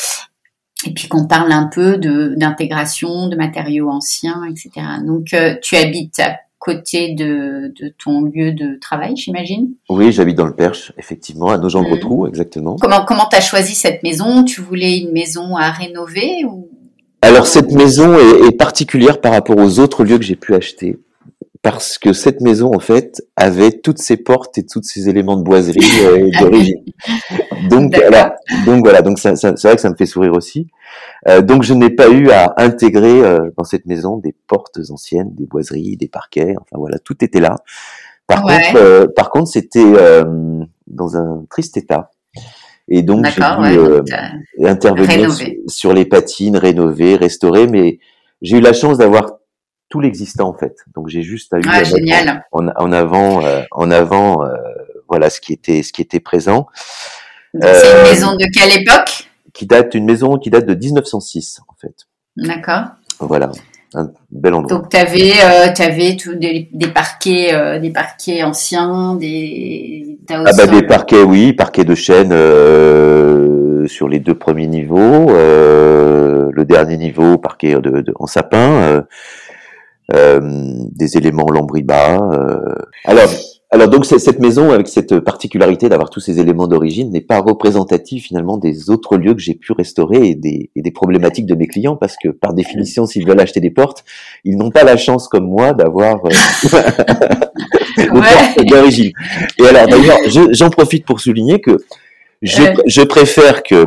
[0.86, 4.86] et puis qu'on parle un peu d'intégration de matériaux anciens, etc.
[5.06, 6.22] Donc tu habites
[6.62, 9.70] côté de, de ton lieu de travail, j'imagine.
[9.90, 12.30] Oui, j'habite dans le Perche, effectivement, à Nogent-Rotrou, Mhm.
[12.30, 12.76] exactement.
[12.80, 14.44] Comment comment t'as choisi cette maison?
[14.44, 16.70] Tu voulais une maison à rénover ou?
[17.24, 20.98] Alors cette maison est, est particulière par rapport aux autres lieux que j'ai pu acheter.
[21.64, 25.44] Parce que cette maison, en fait, avait toutes ses portes et tous ses éléments de
[25.44, 26.84] boiserie euh, d'origine.
[27.70, 28.36] Donc, voilà,
[28.66, 30.68] donc voilà, donc ça, ça- c'est vrai que ça me fait sourire aussi.
[31.28, 35.36] Euh, donc je n'ai pas eu à intégrer euh, dans cette maison des portes anciennes,
[35.36, 36.56] des boiseries, des parquets.
[36.60, 37.56] Enfin voilà, tout était là.
[38.26, 38.56] Par Ouais.
[38.58, 42.10] contre, euh, par contre, c'était euh, dans un triste état.
[42.88, 43.78] Et donc j'ai dû ouais.
[43.78, 44.02] euh,
[44.66, 48.00] intervenir sur, sur les patines, rénover, restaurer, mais
[48.42, 49.34] j'ai eu la chance d'avoir
[49.92, 50.78] tout l'existant en fait.
[50.96, 52.44] Donc j'ai juste à eu Ah, génial.
[52.52, 54.56] en, en avant, euh, en avant, euh,
[55.08, 56.66] voilà ce qui était, ce qui était présent,
[57.54, 59.28] C'est une euh, maison de quelle époque?
[59.54, 61.94] qui date une maison qui date de 1906 en fait.
[62.38, 62.84] D'accord.
[63.20, 63.52] Voilà,
[63.94, 64.78] un bel endroit.
[64.80, 70.84] Donc t'avais euh, t'avais tout des, des parquets des parquets anciens, des Ah bah des
[70.84, 72.32] parquets, oui, parquets de chêne
[73.88, 79.02] sur les deux premiers niveaux, euh, le dernier niveau parquet de, de- en sapin, euh,
[80.14, 82.30] des éléments lambris-bas.
[82.34, 82.76] euh.
[83.06, 83.30] Alors,
[83.74, 88.22] alors donc cette maison avec cette particularité d'avoir tous ces éléments d'origine n'est pas représentative
[88.22, 91.68] finalement des autres lieux que j'ai pu restaurer et des, et des problématiques de mes
[91.68, 94.04] clients parce que par définition s'ils veulent acheter des portes,
[94.44, 96.30] ils n'ont pas la chance comme moi d'avoir euh,
[97.98, 98.20] des Ouais.
[98.56, 99.12] portes d'origine.
[99.60, 101.78] Et alors d'ailleurs, je- j'en profite pour souligner que
[102.42, 103.86] je, je préfère que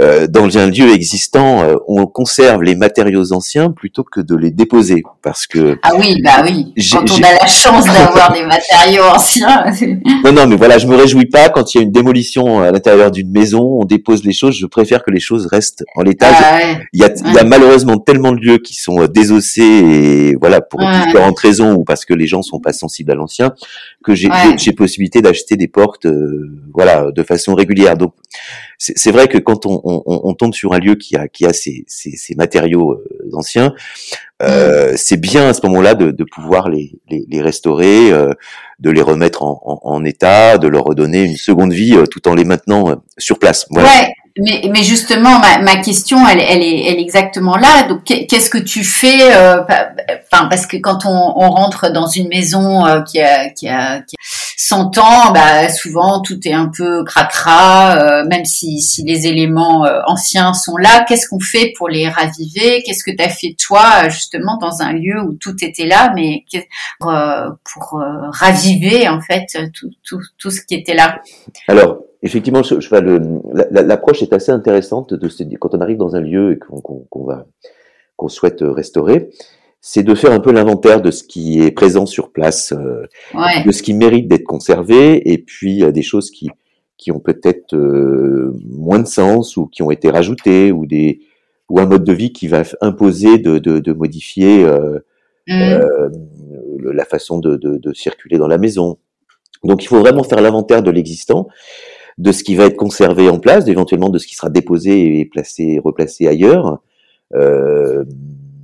[0.00, 4.50] euh, dans un lieu existant, euh, on conserve les matériaux anciens plutôt que de les
[4.50, 6.72] déposer, parce que Ah oui, bah oui.
[6.92, 9.64] Quand on a la chance d'avoir des matériaux anciens.
[10.24, 12.70] non, non, mais voilà, je me réjouis pas quand il y a une démolition à
[12.70, 14.56] l'intérieur d'une maison, on dépose les choses.
[14.56, 16.28] Je préfère que les choses restent en l'état.
[16.32, 16.78] Ah ouais.
[16.92, 20.36] Il y a, il y a malheureusement tellement de lieux qui sont euh, désossés et
[20.40, 21.06] voilà pour Ouais.
[21.06, 23.52] différentes raisons ou parce que les gens sont pas sensibles à l'ancien
[24.02, 24.74] que j'ai Ouais.
[24.76, 27.96] possibilité d'acheter des portes euh, voilà de façon régulière.
[27.96, 28.14] Donc
[28.78, 31.52] c'est vrai que quand on, on, on tombe sur un lieu qui a qui a
[31.52, 33.74] ces, ces, ces matériaux euh, anciens,
[34.42, 38.32] euh, c'est bien à ce moment-là de, de pouvoir les, les, les restaurer, euh,
[38.80, 42.26] de les remettre en, en, en état, de leur redonner une seconde vie euh, tout
[42.28, 43.66] en les maintenant euh, sur place.
[43.70, 43.88] Voilà.
[43.88, 44.12] Ouais.
[44.38, 47.82] Mais, mais justement, ma, ma question, elle, elle, est, elle est exactement là.
[47.88, 49.62] Donc, qu'est- qu'est-ce que tu fais euh,
[50.30, 54.16] parce que quand on, on rentre dans une maison euh, qui, a, qui, a, qui
[54.16, 54.18] a
[54.56, 59.84] 100 ans, bah, souvent tout est un peu cracra, euh, même si, si les éléments
[59.84, 61.04] euh, anciens sont là.
[61.06, 62.82] Qu'est-ce qu'on fait pour les raviver?
[62.86, 66.44] Qu'est-ce que tu as fait toi, justement, dans un lieu où tout était là, mais
[67.00, 71.18] pour, euh, pour euh, raviver en fait tout, tout, tout ce qui était là?
[71.68, 76.14] Alors, effectivement, je, je, le- la- l'approche est assez intéressante de quand on arrive dans
[76.16, 77.46] un lieu et qu'on qu'on- qu'on va
[78.16, 79.30] qu'on souhaite restaurer,
[79.80, 83.02] c'est de faire un peu l'inventaire de ce qui est présent sur place, euh,
[83.34, 83.64] Ouais.
[83.64, 86.50] de ce qui mérite d'être conservé, et puis euh, des choses qui
[86.98, 91.20] qui ont peut-être euh, moins de sens ou qui ont été rajoutées ou des
[91.68, 94.98] ou un mode de vie qui va imposer de, de, de modifier euh,
[95.48, 95.60] Mmh.
[95.60, 96.08] euh,
[96.92, 98.98] la façon de, de, de circuler dans la maison.
[99.64, 101.48] Donc il faut vraiment faire l'inventaire de l'existant.
[102.18, 105.24] De ce qui va être conservé en place, éventuellement de ce qui sera déposé et
[105.24, 106.80] placé, replacé ailleurs.
[107.34, 108.04] Euh,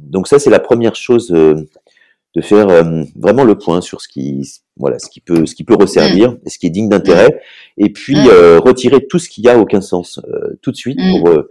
[0.03, 2.69] donc ça, c'est la première chose de faire
[3.17, 6.39] vraiment le point sur ce qui, voilà, ce qui peut, ce qui peut resservir, mm.
[6.47, 7.41] ce qui est digne d'intérêt,
[7.79, 8.59] et puis mm.
[8.65, 10.21] retirer tout ce qui a aucun sens
[10.63, 11.11] tout de suite mm.
[11.11, 11.45] pour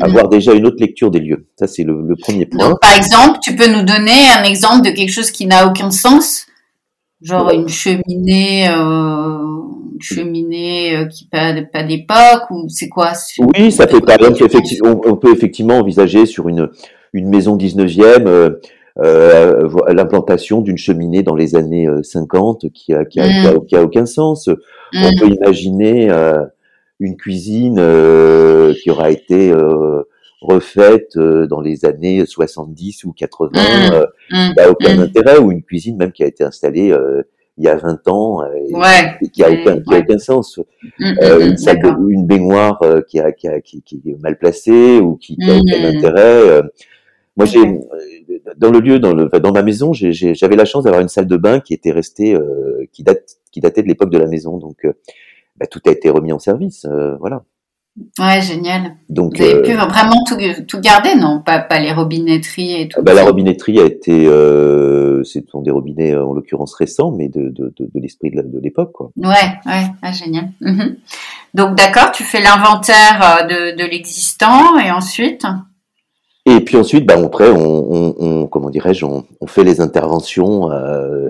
[0.00, 1.46] avoir déjà une autre lecture des lieux.
[1.58, 2.70] Ça, c'est le, premier point.
[2.70, 5.90] Donc, par exemple, tu peux nous donner un exemple de quelque chose qui n'a aucun
[5.90, 6.46] sens
[7.22, 9.38] Genre une cheminée, euh,
[9.94, 13.12] une cheminée euh, qui pas, pas d'époque ou c'est quoi?
[13.38, 14.42] Oui, ça fait par exemple
[14.84, 16.68] on, on, peut effectivement envisager sur une,
[17.12, 18.60] une maison 19e euh,
[19.02, 23.26] euh, l'implantation d'une cheminée dans les années 50 qui a, qui a,
[23.66, 23.84] qui a, mm.
[23.84, 24.48] aucun sens.
[24.48, 25.18] On mm.
[25.18, 26.10] peut imaginer
[27.00, 30.02] une cuisine euh, qui aura été euh,
[30.44, 34.36] refaite euh, dans les années 70 ou 80, mmh.
[34.36, 34.54] mmh.
[34.56, 35.00] n'a aucun mmh.
[35.00, 36.94] intérêt, ou une cuisine même qui a été installée
[37.56, 40.60] il y a 20 ans et, qui a aucun, qui a aucun sens.
[40.98, 45.56] une, baignoire qui, a, qui, a, qui, qui, est mal placée ou qui, qui a
[45.56, 46.62] aucun intérêt.
[47.36, 47.60] moi, j'ai
[48.56, 51.36] dans le lieu, dans, le, dans ma maison, j'avais la chance d'avoir une salle de
[51.36, 52.36] bain qui était restée,
[52.92, 54.58] qui date, qui datait de l'époque de la maison.
[54.58, 54.84] Donc,
[55.56, 56.84] bah, tout a été remis en service.
[56.84, 57.44] Euh, voilà.
[58.18, 58.96] Ouais, génial.
[59.08, 60.36] Donc, Vous avez pu euh, vraiment tout,
[60.66, 61.40] tout garder, non?
[61.40, 63.00] Pas, pas les robinetteries et tout.
[63.02, 67.28] Bah, la robinetterie a été, euh, c'est sont des robinets euh, en l'occurrence récents, mais
[67.28, 69.10] de, de, de, de l'esprit de l'époque, quoi.
[69.16, 69.28] Ouais,
[69.66, 70.50] ouais, ah, génial.
[70.60, 70.96] Mhm.
[71.54, 75.46] Donc d'accord, tu fais l'inventaire de, de l'existant et ensuite?
[76.46, 80.70] Et puis ensuite, bah après, on, on, on comment dirais-je, on, on, fait les interventions.
[80.72, 81.28] Euh,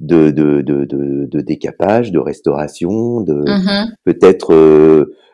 [0.00, 3.92] de, de, de, de, décapage, de restauration, de mm-hmm.
[4.04, 4.52] peut-être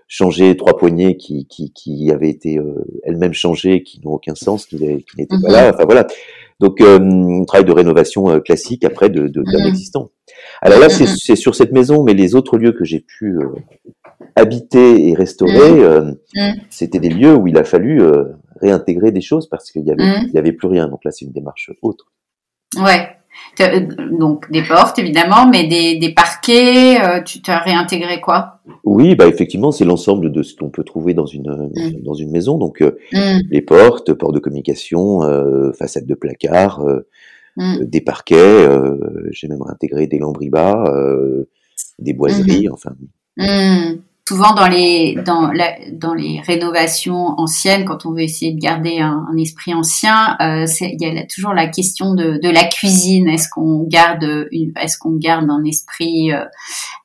[0.09, 4.67] changer trois poignées qui, qui, qui avaient été euh, elles-mêmes changées, qui n'ont aucun sens,
[4.67, 5.71] qui, qui n'étaient pas là.
[5.71, 5.75] Mm-hmm.
[5.75, 6.07] Enfin voilà.
[6.61, 9.69] Donc euh, un travail de rénovation classique après de, de, d'un mm-hmm.
[9.69, 10.11] existant.
[10.63, 13.39] Alors là, c'est sur cette maison, mais les autres lieux que j'ai pu
[14.35, 16.15] habiter et restaurer,
[16.71, 18.01] c'était des lieux où il a fallu
[18.61, 20.89] réintégrer des choses parce qu'il y avait, il y avait plus rien.
[20.89, 22.13] Donc là, c'est une démarche autre.
[22.77, 23.09] Ouais.
[23.61, 23.87] Euh,
[24.19, 28.61] donc des portes évidemment, mais des, des parquets, euh, tu t'as réintégré quoi?
[28.85, 32.03] Oui, bah effectivement, c'est l'ensemble de ce qu'on peut trouver dans une mm.
[32.05, 32.59] dans une maison.
[32.59, 33.41] Donc euh, mm.
[33.51, 36.85] les portes, portes de communication, euh, façades de placard,
[37.57, 37.85] mm.
[37.85, 38.69] des parquets.
[39.31, 40.85] J'ai même réintégré des lambribas,
[41.99, 42.73] des boiseries, mm-hmm.
[42.73, 42.93] enfin
[44.29, 48.99] souvent dans les dans la, dans les rénovations anciennes, quand on veut essayer de garder
[48.99, 53.29] un, esprit ancien, euh, il y a toujours la question de, de la cuisine.
[53.29, 56.45] Est-ce qu'on garde une, est-ce qu'on garde un esprit euh,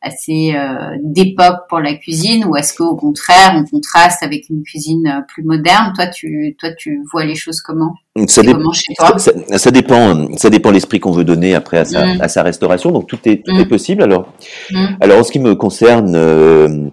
[0.02, 5.08] assez euh, d'époque pour la cuisine, ou est-ce qu'au contraire on contraste avec une cuisine
[5.08, 5.94] euh, plus moderne?
[5.96, 7.96] Toi, tu toi tu vois les choses comment?
[8.28, 8.72] Ça, dépend,
[9.18, 12.22] ça, ça, dépend, ça dépend l'esprit qu'on veut donner après à sa, mmh.
[12.22, 12.92] à sa restauration.
[12.92, 13.68] Donc tout est, tout est mmh.
[13.68, 14.04] possible.
[14.04, 14.32] Alors,
[14.72, 14.86] mmh.
[15.02, 16.90] alors en ce qui me concerne, euh,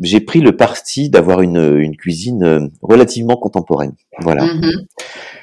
[0.00, 3.92] j'ai pris le parti d'avoir une, une cuisine euh, relativement contemporaine.
[4.20, 4.46] Voilà.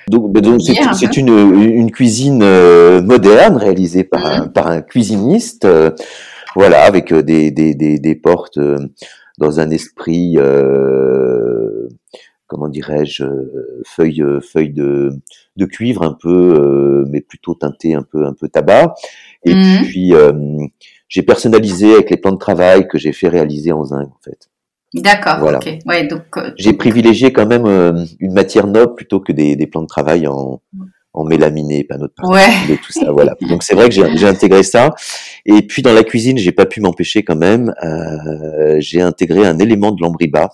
[0.08, 5.68] Donc, ben, donc c'est, une, une cuisine euh, moderne réalisée par, un, par un cuisiniste.
[6.56, 8.60] voilà, avec des, des, des, des portes
[9.38, 10.38] dans un esprit
[12.50, 15.14] comment dirais-je, euh, feuille, euh, feuille de,
[15.56, 18.95] de cuivre un peu, euh, mais plutôt teintée un peu, un peu tabac.
[19.45, 19.84] Et mmh.
[19.84, 20.14] puis,
[21.08, 24.50] j'ai personnalisé avec les plans de travail que j'ai fait réaliser en zinc, en fait.
[24.93, 25.38] D'accord.
[25.39, 25.60] Voilà.
[25.86, 26.24] Ouais, donc,
[26.58, 30.62] j'ai privilégié quand même une matière noble plutôt que des, des plans de travail en,
[31.14, 32.50] en mélaminé, panneau de ouais.
[32.70, 33.12] et tout ça.
[33.12, 33.36] Voilà.
[33.50, 34.93] Donc c'est vrai que j'ai intégré ça.
[35.45, 37.74] Et puis dans la cuisine, j'ai pas pu m'empêcher quand même.
[37.84, 40.50] Euh, j'ai intégré un élément de lambriba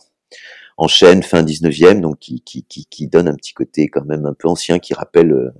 [0.77, 4.25] en chaîne fin 19e, donc qui, qui, qui, qui, donne un petit côté quand même
[4.25, 5.53] un peu ancien, qui rappelle euh,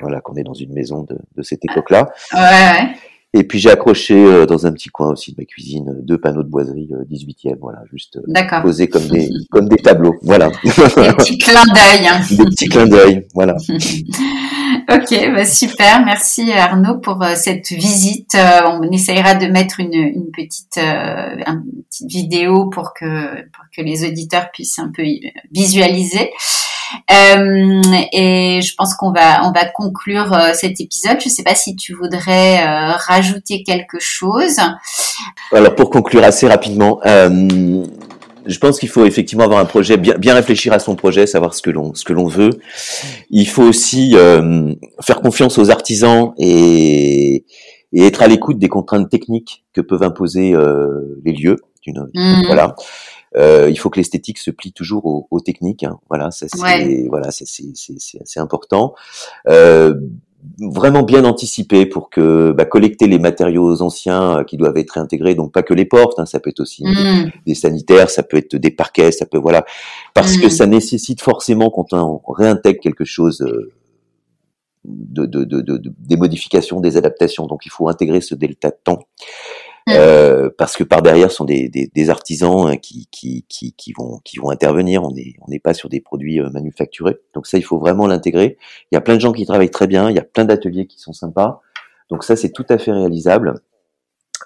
[0.00, 2.10] voilà qu'on est dans une maison de, de cette époque-là.
[2.32, 2.94] Ouais, ouais.
[3.34, 6.18] Et puis j'ai accroché euh, dans un petit coin aussi de ma cuisine euh, deux
[6.18, 8.18] panneaux de boiserie 18e, voilà, juste
[8.62, 10.50] posés comme des comme des tableaux, voilà.
[10.62, 12.06] Des petits clins d'œil.
[12.06, 12.20] Hein.
[12.30, 13.56] Des petits clins d'œil, voilà.
[13.68, 18.36] ok, bah super, merci Arnaud pour cette visite.
[18.66, 24.06] on essayera de mettre une, une petite une petite vidéo pour que pour que les
[24.06, 25.02] auditeurs puissent un peu
[25.50, 26.30] visualiser.
[27.10, 27.82] Euh,
[28.12, 31.18] et je pense qu'on va on va conclure euh, cet épisode.
[31.20, 34.56] Je ne sais pas si tu voudrais euh, rajouter quelque chose.
[35.52, 40.34] Alors pour conclure assez rapidement, je pense qu'il faut effectivement avoir un projet, bien, bien
[40.34, 42.50] réfléchir à son projet, savoir ce que l'on ce que l'on veut.
[43.30, 44.16] Il faut aussi
[45.00, 47.44] faire confiance aux artisans et,
[47.92, 50.54] et être à l'écoute des contraintes techniques que peuvent imposer
[51.24, 51.56] les lieux.
[51.86, 52.46] Mmh.
[52.46, 52.76] Voilà.
[53.36, 55.84] Euh, il faut que l'esthétique se plie toujours aux, techniques.
[55.84, 55.98] Hein.
[56.08, 58.94] Voilà, ça c'est voilà, c'est c'est important.
[59.48, 59.94] Euh,
[60.58, 65.36] vraiment bien anticiper pour que bah, collecter les matériaux anciens euh, qui doivent être réintégrés,
[65.36, 67.30] donc pas que les portes, hein, ça peut être aussi Mm.
[67.46, 69.64] des sanitaires, ça peut être des parquets, ça peut voilà,
[70.14, 70.50] parce que Mm.
[70.50, 73.72] ça nécessite forcément quand on réintègre quelque chose euh,
[74.84, 78.78] de, de, de- de- des modifications, des adaptations, donc il faut intégrer ce delta de
[78.82, 78.98] temps.
[79.86, 79.92] Mm.
[79.96, 83.92] Euh, parce que par derrière sont des, des, des artisans hein, qui, qui, qui, qui
[83.92, 85.02] vont qui vont intervenir.
[85.02, 87.18] On n'est on n'est pas sur des produits euh, manufacturés.
[87.34, 88.58] Donc ça, il faut vraiment l'intégrer.
[88.90, 90.08] Il y a plein de gens qui travaillent très bien.
[90.08, 91.60] Il y a plein d'ateliers qui sont sympas.
[92.10, 93.54] Donc ça, c'est tout à fait réalisable.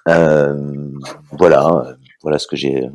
[0.07, 0.91] Euh,
[1.31, 2.89] voilà, euh, voilà ce que j'ai.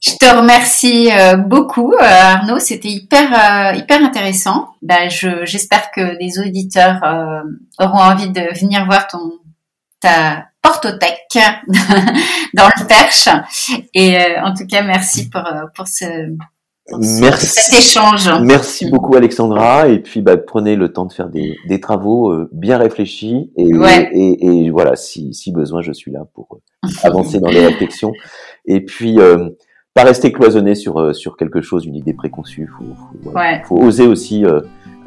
[0.00, 2.58] Je te remercie euh, beaucoup, euh, Arnaud.
[2.58, 4.68] C'était hyper, euh, hyper intéressant.
[4.82, 7.42] Je, j'espère que les auditeurs euh,
[7.78, 9.38] auront envie de venir voir ton
[10.00, 11.38] ta portothèque
[12.54, 13.28] dans le Perche.
[13.94, 16.04] Et euh, en tout cas, merci pour euh, pour ce
[16.88, 17.46] pour Merci.
[17.46, 18.28] cet échange.
[18.42, 22.48] Merci beaucoup Alexandra et puis bah, prenez le temps de faire des, des travaux euh,
[22.52, 24.10] bien réfléchis et, Ouais.
[24.12, 26.58] et, et voilà si, si besoin je suis là pour
[27.04, 28.12] avancer dans les réflexions
[28.66, 29.50] et puis euh,
[29.94, 33.40] pas rester cloisonné sur sur quelque chose une idée préconçue faut faut, voilà.
[33.58, 33.62] Ouais.
[33.64, 34.44] faut oser aussi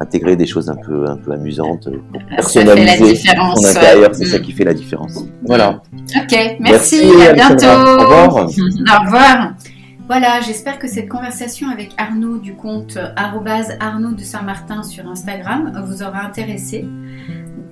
[0.00, 3.60] intégrer des choses un peu un peu amusantes euh, pour Ça personnaliser différence.
[3.62, 4.42] son intérieur c'est ça Mm.
[4.42, 5.82] qui fait la différence voilà
[6.16, 7.34] Ok, merci, à Alexandra.
[7.34, 7.66] bientôt.
[7.66, 9.52] au revoir Au revoir.
[10.08, 15.82] Voilà, j'espère que cette conversation avec Arnaud du compte arrobase Arnaud de Saint-Martin sur Instagram
[15.86, 16.84] vous aura intéressé.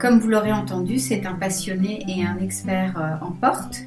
[0.00, 3.82] Comme vous l'aurez entendu, c'est un passionné et un expert euh, en portes.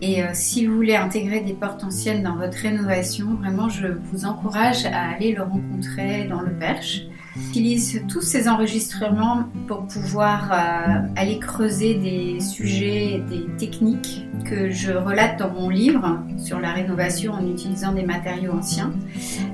[0.00, 4.24] Et euh, si vous voulez intégrer des portes anciennes dans votre rénovation, vraiment, je vous
[4.24, 7.02] encourage à aller le rencontrer dans le Perche.
[7.34, 14.92] J'utilise tous ces enregistrements pour pouvoir euh, aller creuser des sujets, des techniques que je
[14.92, 18.92] relate dans mon livre sur la rénovation en utilisant des matériaux anciens.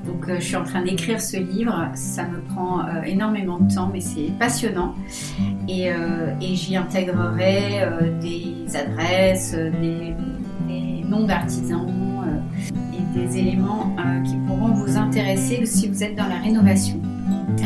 [0.07, 3.73] Donc euh, je suis en train d'écrire ce livre, ça me prend euh, énormément de
[3.73, 4.95] temps mais c'est passionnant
[5.69, 5.93] et,
[6.41, 7.87] j'y intégrerai
[8.21, 10.15] des adresses, des,
[11.05, 11.87] noms d'artisans
[12.93, 17.01] et des éléments qui pourront vous intéresser si vous êtes dans la rénovation.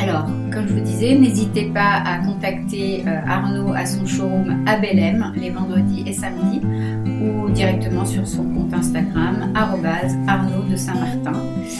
[0.00, 4.76] Alors, comme je vous disais, n'hésitez pas à contacter euh, Arnaud à son showroom à
[4.76, 6.60] Belém les vendredis et samedis
[7.06, 11.32] ou directement sur son compte Instagram Arnaud de Saint-Martin.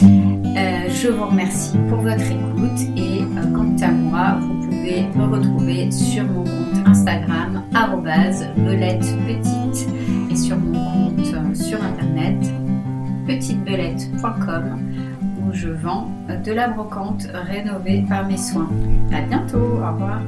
[0.03, 5.25] Euh, je vous remercie pour votre écoute et euh, quant à moi, vous pouvez me
[5.35, 7.63] retrouver sur mon compte Instagram
[8.57, 9.87] belette petite
[10.29, 12.37] et sur mon compte sur internet
[13.25, 15.12] petitebelette.com
[15.53, 18.69] je vends de la brocante rénovée par mes soins.
[19.13, 20.21] À bientôt, au revoir.